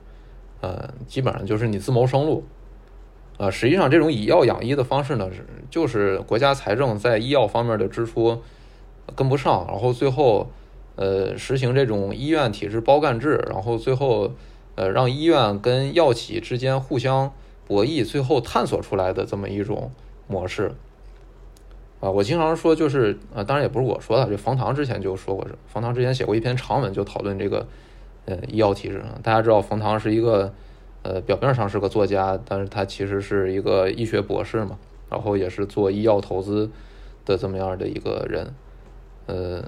[0.61, 2.43] 呃，基本上就是你自谋生路，
[3.37, 8.41] 啊，实际上这种以药养医的方式呢，是就是国家财政在医药方面的支出。
[9.17, 10.49] 跟不上，然后最后，
[10.95, 14.31] 呃，实行这种医院体制包干制，然后最后，
[14.75, 17.31] 呃，让医院跟药企之间互相
[17.67, 19.91] 博弈，最后探索出来的这么一种
[20.27, 20.71] 模式。
[21.99, 27.65] 啊，我经常说，就是啊，当然也不是我说的，就冯唐之前就说过，冯唐之前写过一篇长文，就讨论这个，
[28.25, 29.01] 呃，医药体制。
[29.23, 30.53] 大家知道，冯唐是一个，
[31.01, 34.77] 呃，表面上是个作家，但是他其实是一个医学博士嘛，
[35.09, 36.69] 然后也是做医药投资
[37.25, 38.53] 的这么样的一个人。
[39.25, 39.63] 呃，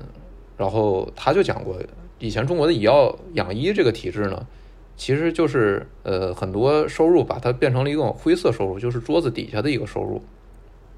[0.58, 1.78] 然后他就讲过，
[2.20, 4.48] 以前中国的以药养医这个体制呢，
[4.96, 10.22] 其实就是呃很多收入把它变成了一种灰色收入，就是桌子底下的一个收入。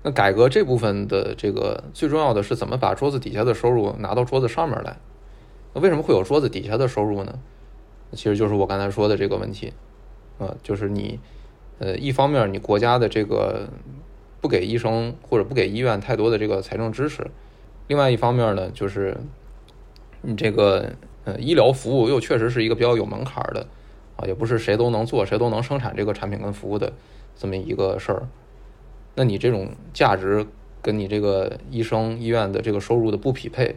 [0.04, 4.98] 那改革这部分的这个最重要的是怎么把桌子底下的收入拿到桌子上面来？
[5.74, 7.40] 那为什么会有桌子底下的收入呢？
[8.14, 9.74] 其实就是我刚才说的这个问题，
[10.38, 11.20] 啊，就是你
[11.80, 13.68] 呃一方面你国家的这个
[14.40, 17.26] 不给医生或者不给医院太多的这个财政支持。
[17.88, 19.18] 另外一方面呢，就是
[20.22, 20.92] 你这个
[21.26, 23.66] 呃医疗服务又确实是一个比较有门槛的
[24.16, 26.92] 啊，也不是谁都能做、谁都能生产这个产品跟服务的
[27.36, 28.28] 这么一个事儿。
[29.16, 30.46] 那你这种价值
[30.82, 33.76] 跟你这个医生医院的这个收入的不匹配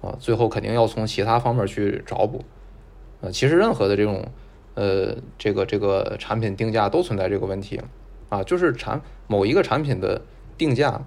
[0.00, 2.44] 啊，最后肯定要从其他方面去找补。
[3.20, 4.26] 呃，其实任何的这种
[4.74, 7.80] 呃这个这个产品定价都存在这个问题
[8.28, 10.22] 啊，就是产某一个产品的
[10.56, 11.02] 定价，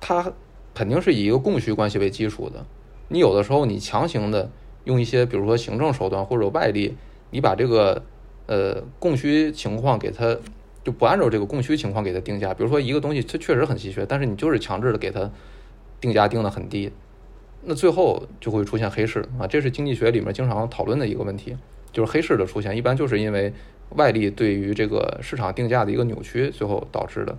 [0.00, 0.32] 它。
[0.76, 2.66] 肯定是以一个供需关系为基础的。
[3.14, 4.50] 你有的时候你强行的
[4.82, 6.96] 用一些，比如说行政手段或者外力，
[7.30, 8.02] 你把这个
[8.46, 10.36] 呃供需情况给它
[10.82, 12.52] 就不按照这个供需情况给它定价。
[12.52, 15.30] 比如说一个东西它确实很稀缺，但是你就是强制的给它
[16.00, 16.90] 定价定的很低，
[17.62, 19.46] 那最后就会出现黑市啊。
[19.46, 21.56] 这是经济学里面经常讨论的一个问题，
[21.92, 23.52] 就是黑市的出现，一般就是因为
[23.90, 27.38] 外力对于这个市场定价的一个扭曲，最后导致的。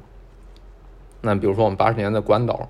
[1.20, 2.70] 那比如说我们八十年的关岛。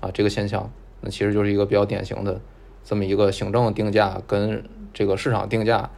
[0.00, 0.70] 啊，这个现象，
[1.04, 2.40] 那其实就是一个比较典型的
[2.82, 5.90] 这么一个行政定价跟这个市场定价，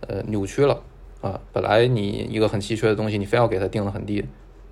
[0.00, 0.80] 呃，扭曲了
[1.20, 1.40] 啊。
[1.52, 4.24] 本来你一个很稀缺的东西，你非要给它定的很低，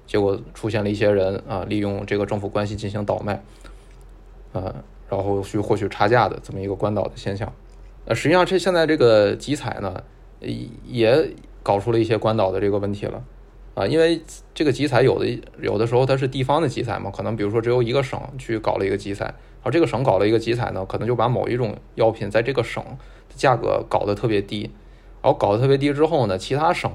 [0.06, 3.42] 结果出现了一些人啊，利用这个政府关系进行倒卖，
[4.52, 4.72] 啊，
[5.08, 7.52] 然后去获取差价的这么一个关岛的现象。
[8.04, 10.02] 呃，实际上这现在这个集采呢，
[10.86, 11.30] 也
[11.62, 13.22] 搞出了一些关岛的这个问题了。
[13.74, 14.20] 啊，因为
[14.52, 19.32] 这个集采有的有的时候它是地方的集采嘛，可能比如说只有一个省去搞了一个集采，
[19.62, 22.82] 而这个省搞了一个集采呢，可能就把某一种药品在这个省
[23.34, 24.70] 价格搞得特别低，
[25.22, 26.90] 然后搞得特别低之后呢，其他省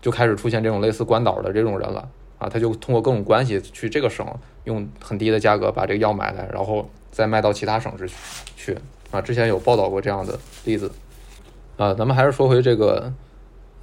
[0.00, 2.08] 就开始出现这种类似关岛的这种人了
[2.38, 4.26] 啊，他就通过各种关系去这个省
[4.64, 8.08] 用很低的价格把这个药买来，然后再卖到其他省市
[8.56, 8.76] 去
[9.10, 10.90] 啊，之前有报道过这样的例子
[11.76, 13.12] 啊，咱们还是说回这个。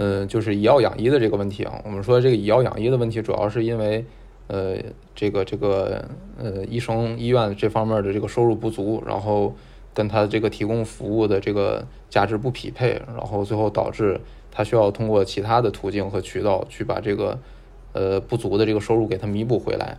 [0.01, 4.05] 嗯，就是以药养医的这个问题啊，我们说这个以药养医的问题，主要是因为，
[4.49, 4.77] 呃，
[5.13, 6.03] 这个这个
[6.39, 9.55] 呃，医生医院这方面的这个收入不足，然后
[9.93, 14.19] 跟他这个提供服务的这个价值不匹配，然后最后导致
[14.51, 17.37] 他需要通过其他的途径和渠道去把这个
[17.93, 19.97] 呃不足的这个收入给他弥补回来，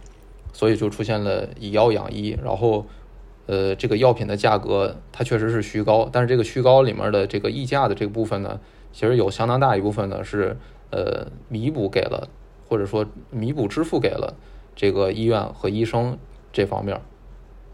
[0.53, 2.85] 所以就出现了以药养医，然后
[3.47, 8.59] 呃，这个药品的价格它确实是虚高，但是这个虚高里面的这个溢价的这个部分呢？
[8.93, 10.57] 其实有相当大一部分呢是
[10.91, 12.29] 呃弥补给了，
[12.71, 14.33] 或者说弥补支付给了
[14.77, 16.17] 这个医院和医生
[16.53, 16.99] 这方面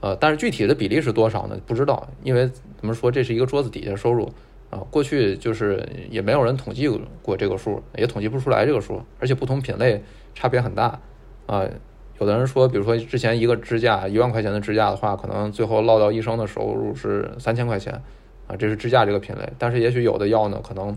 [0.01, 1.59] 呃，但是具体的比例是多少呢？
[1.67, 4.33] 不知道，因为怎么说这是一个桌子底下收入
[4.71, 6.89] 啊，过去就是也没有人统计
[7.21, 10.03] 过这个数，也统计不出来这个数，而且不同品类
[10.35, 10.99] 差别很大
[11.47, 11.63] 啊。
[12.19, 17.93] 有的人说，比如说之前一个支架一万块钱的支架的话，可能最后落到医生的收入是三千块钱
[18.47, 19.53] 啊，这是支架这个品类。
[19.59, 20.97] 但是也许有的药呢，可能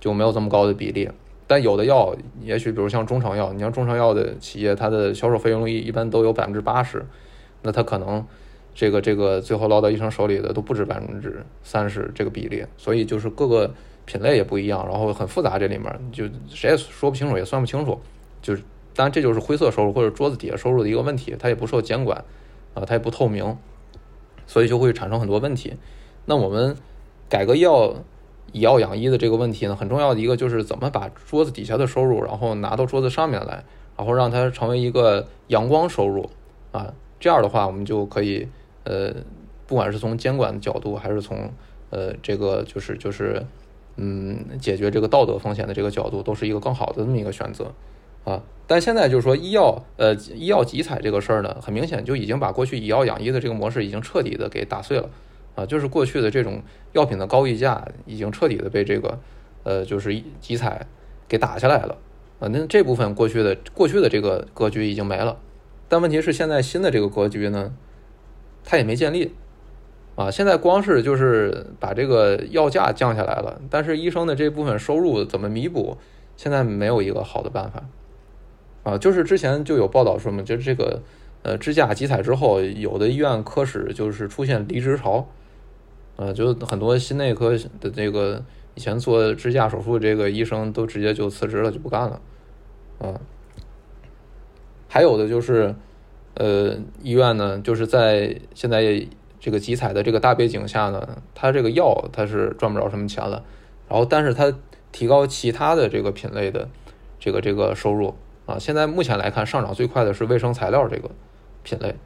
[0.00, 1.08] 就没有这么高的比例。
[1.50, 7.04] 但有的药，也许比如像中成药，你像中成药的企业，它的销售费用率一般都有百分之八十，
[7.62, 8.24] 那它可能
[8.72, 13.68] 这个这个最后落到医生手里的都不止百分之三十这个比例，所以就是各个
[14.04, 17.98] 品类也不一样，然后很复杂，这里面就谁也说不清楚，也算不清楚。
[18.40, 18.62] 就是
[18.94, 22.24] 当然这就是灰色收入或者桌子底下收入的一个问题，它也不受监管
[22.74, 23.58] 啊，它也不透明，
[24.46, 25.74] 所以就会产生很多问题。
[26.26, 26.76] 那我们
[27.28, 27.92] 改革药。
[28.52, 33.64] 以药养医的这个问题呢，很重要的一个就是怎么把桌子底下的收入，然后拿到桌子上面来，
[33.96, 36.28] 然后让它成为一个阳光收入
[36.72, 36.92] 啊。
[37.18, 38.48] 这样的话，我们就可以
[38.84, 39.14] 呃，
[39.66, 41.50] 不管是从监管的角度，还是从
[41.90, 43.44] 呃这个就是就是
[43.96, 47.72] 嗯解决这个道德风险的这个角度，都是一个更好的这么一个选择
[48.24, 48.42] 啊。
[48.66, 55.08] 但现在就是说医药呃医药集采这个事儿呢，很明显就已经把过去以药养医的这个模式已经彻底的给打碎了。
[55.56, 56.62] 啊，就是过去的这种
[56.92, 59.18] 药品的高溢价已经彻底的被这个，
[59.62, 60.86] 呃，就是集采
[61.28, 61.96] 给打下来了
[62.40, 62.48] 啊。
[62.50, 65.36] 那这部分过去的过去的这个格局已经没了，
[65.88, 67.72] 但问题是现在新的这个格局呢，
[68.64, 69.34] 它也没建立
[70.16, 70.30] 啊。
[70.30, 75.96] 现在光是就是把这个药价降下来了，但是医生的这部分收入怎么弥补，
[76.36, 77.84] 现在没有一个好的办法
[78.82, 78.98] 啊。
[78.98, 81.00] 就是之前就有报道说嘛，就这个
[81.42, 85.28] 呃支架集采之后，有的医院科室就是出现离职潮。
[86.20, 88.44] 呃，就很多心内科的这个
[88.74, 92.20] 以前做支架手术这个医生都直接就辞职了，就不干了，
[92.98, 93.18] 啊，
[94.86, 95.74] 还有的就是，
[96.34, 99.02] 呃，医院呢，就是在现在
[99.38, 103.42] 这个集采的这个大背景下呢，它这个药它是赚不着什么钱了，
[103.88, 104.52] 然后但是它
[104.92, 106.68] 提高其他的这个品类的
[107.18, 108.14] 这个这个收入
[108.44, 111.10] 啊，现在目前来看上涨最快的是卫生材料这个
[111.62, 111.96] 品类，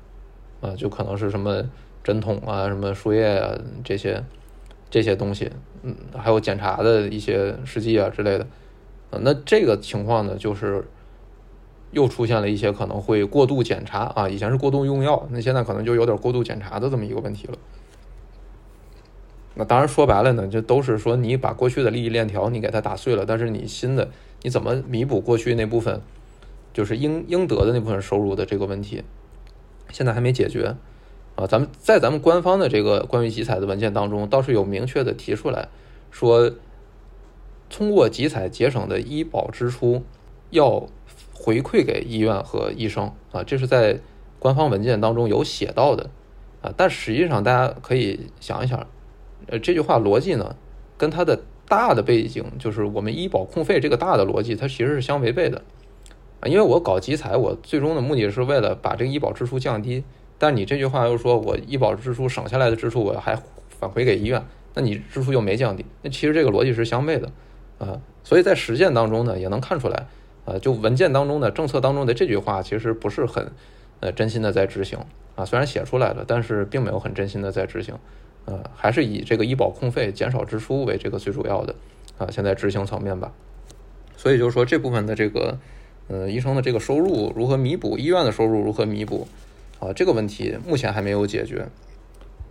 [0.61, 1.65] 啊，就可能是什么。
[2.05, 4.23] 针筒啊，什么输液啊，这些
[4.91, 5.51] 这些东西，
[5.83, 8.47] 嗯，还有检查的一些试剂啊之类的，
[9.11, 10.85] 啊，那这个情况呢，就是
[11.91, 17.57] 又出现了一些可能会过度检查啊，以前是过度用药，那现在可能就有点过度检查的这么一个问题了。
[19.55, 24.11] 那当然说白了呢，就都是说你把过去的利益链条你给它打碎了，但是你新的
[24.43, 26.01] 你怎么弥补过去那部分
[26.73, 29.05] 就是应应得的那部分收入的这个问题，
[29.91, 30.75] 现在还没解决。
[31.37, 35.69] 啊，咱们在咱们官方的这个关于集采的文件当中，倒是有明确的提出来，
[36.13, 36.53] 说
[37.69, 40.05] 通过集采节省的医保支出
[40.51, 40.87] 要
[41.33, 43.99] 回馈给医院和医生啊，这是在
[44.39, 46.09] 官方文件当中有写到的
[46.63, 46.73] 啊。
[46.77, 48.87] 但实际上大家可以想一想，
[49.49, 50.55] 呃，这句话逻辑呢，
[50.97, 55.61] 跟它的大的背景，就是我们医保控费这个大的逻辑，它其实是相违背的
[56.39, 56.47] 啊。
[56.47, 60.05] 因为我搞集采，我最终的目的是为了把这个医保支出降低。
[60.39, 64.43] 但你这句话又说我医保支出省下来的支出我还返回给医院，
[64.75, 67.31] 那你支出又没降低，那其实这个逻辑是相悖的，
[67.79, 70.07] 啊，所以在实践当中呢也能看出来，
[70.45, 73.53] 啊，就文件当中的政策当中的这句话其实不是很，
[74.01, 74.99] 呃，真心的在执行，
[75.37, 77.95] 啊，虽然写出来了，但是并没有很真心的在执行，
[78.45, 81.75] 呃，还是以这个医保控费减少支出为这个最主要的，
[82.19, 83.33] 啊，现在执行层面吧，
[84.17, 85.57] 所以就是说这部分的这个，
[86.09, 89.29] 呃，医生的这个收入如何弥补，医院的收入如何弥补？
[89.85, 91.69] 啊，这个问题目前还没有解决。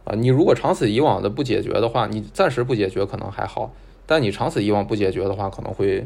[0.04, 3.74] 啊，你如果长此以往的不解决的话，你暂时不解决可能还好，
[4.06, 6.06] 但你长此以往不解决的话，可能会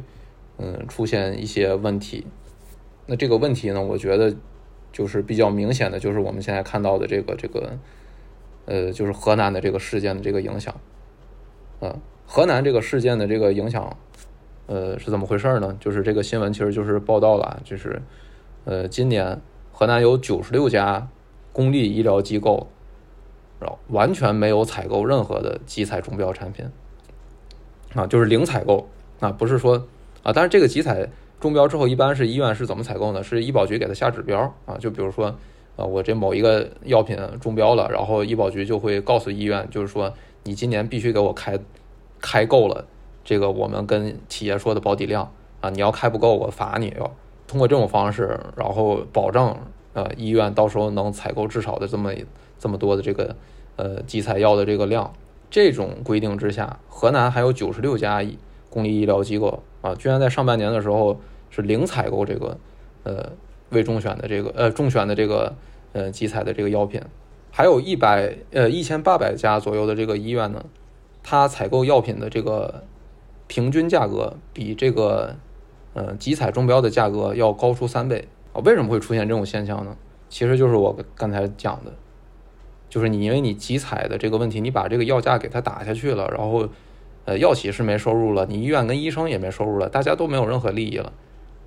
[0.58, 2.26] 嗯出现一些问题。
[3.08, 4.34] 那这个问题呢，我觉得
[4.94, 7.78] 就是比较明显的，就是我们现在看到的这个这个
[8.66, 10.74] 呃，就是河南的这个事件的这个影响。
[11.82, 13.98] 啊，河南这个事件的这个影响，
[14.68, 15.76] 呃，是怎么回事呢？
[15.80, 18.02] 就是这个新闻其实就是报道了，就是
[18.64, 19.42] 呃，今年。
[19.80, 21.08] 河南有九十六家
[21.58, 22.68] 公立医疗机构，
[23.60, 26.70] 然后完全没有采购任何的集采中标产品，
[27.96, 28.88] 啊，就是零采购
[29.20, 29.88] 啊，不是说
[30.22, 33.24] 啊，但是这个集采中标之后，一般是医院是怎么采购呢？
[33.24, 35.36] 是医保局给他下指标啊，就比如说
[35.76, 41.58] 啊，我这某一个药品中标了，然后医保局就会告诉医院，就是说你今年必须给我开
[42.22, 42.86] 开够了
[43.24, 45.32] 这个我们跟企业说的保底量
[45.62, 47.12] 啊，你要开不够，我罚你要。
[47.48, 49.56] 通过这种方式，然后保证
[49.98, 52.14] 呃医院到时候能采购至少的这么
[52.60, 53.36] 这么多的这个
[53.78, 55.12] 呃集采药的这个量。
[55.50, 58.22] 这种规定之下，河南还有九十六家
[58.70, 61.18] 公立医疗机构啊，居然在上半年的时候
[61.50, 62.58] 是零采购这个
[63.04, 63.32] 呃
[63.70, 65.56] 未中选的这个呃中选的这个
[65.94, 67.02] 呃集采的这个药品
[67.50, 70.66] 还有一百呃一千八百家左右的这个医院呢，
[71.24, 72.84] 它采购药品的这个
[73.48, 75.34] 平均价格比这个
[75.94, 78.28] 呃集采中标的价格要高出三倍
[78.66, 79.96] 为什么会出现这种现象呢？
[80.30, 81.94] 其实就是我刚才讲的，
[82.90, 86.68] 就是你因为你集采的这个问题，你把这个药价给它打下去了，然后
[87.26, 91.14] 呃药企是没收入了，你医院跟医生也没收入了，大家都没有任何利益了。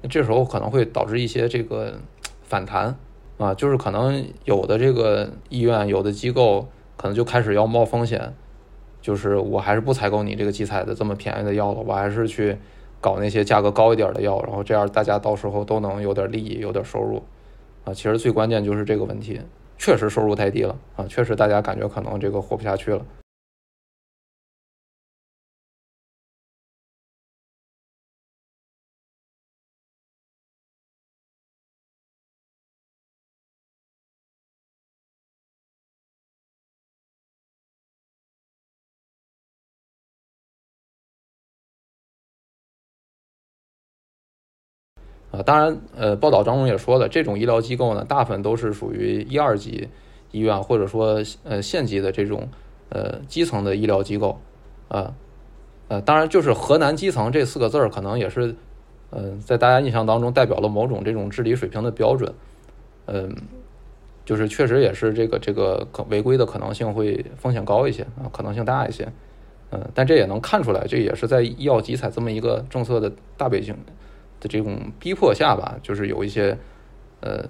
[0.03, 1.99] 那这时候可能会导致一些这个
[2.43, 2.97] 反弹
[3.39, 8.35] 啊，就是可能有的这个医院、有的机构可能就开始要冒风险，
[9.01, 12.59] 就是我还是不采购你这个集采的这么便宜的药了，我还是去
[13.01, 17.23] 搞那些价格高一点的药，然后这样大家到时候都能有点利益、有点收入
[17.85, 17.95] 啊。
[17.95, 19.41] 其实最关键就是这个问题，
[19.79, 23.03] 确实收入太低了啊，确实大家感觉可能这个活不下去了。
[45.43, 49.89] 当然，呃，报道当中也说了，这种医疗机构呢，大部分都是属于一二级
[50.33, 52.49] 医院，或者说呃县级的这种
[52.89, 54.39] 呃基层的医疗机构，
[54.89, 55.15] 啊，
[55.89, 58.55] 呃，当然就是河南基层这四个字儿，可能也是，
[59.11, 62.33] 嗯，在大家印象当中代表了某种这种治理水平的标准，
[63.07, 63.35] 嗯，
[64.25, 69.07] 就是确实也是这个这个可违规的可能性会风险高一些啊，可能性大一些，
[69.71, 73.77] 嗯，但这也能看出来，这也是在医药集采这么一个政策的大背景。
[74.41, 76.57] 的这种逼迫下吧，就是有一些
[77.21, 77.47] 呃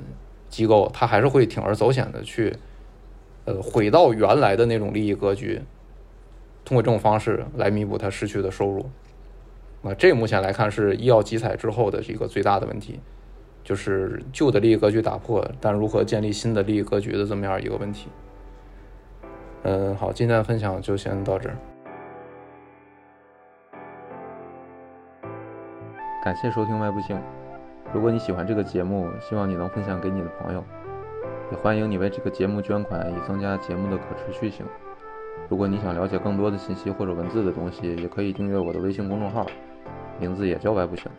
[0.49, 2.55] 机构，他还是会铤而走险的去
[3.45, 5.62] 呃回到原来的那种利益格局，
[6.64, 8.91] 通过这种方式来弥补他失去的收入。
[9.82, 13.01] 那，这目前来看是医药集采之后的这个最大的问题，
[13.64, 18.09] 就是旧的利益格局打破，但如何建立新的利益格局的这么样一个问题。
[19.62, 21.57] 嗯，好，今天的分享就先到这儿。
[26.23, 27.18] 感谢收听外部性。
[27.95, 30.62] 如果你喜欢这个节目，希望你能分享给你的朋友，
[31.51, 34.66] 也欢迎你为这个节目捐款，以增加节目的可持续性。
[35.49, 39.47] 如果你想了解更多的信息或者文字的东西，也可以订阅我的微信公众号，
[40.18, 41.11] 名字也叫外部性。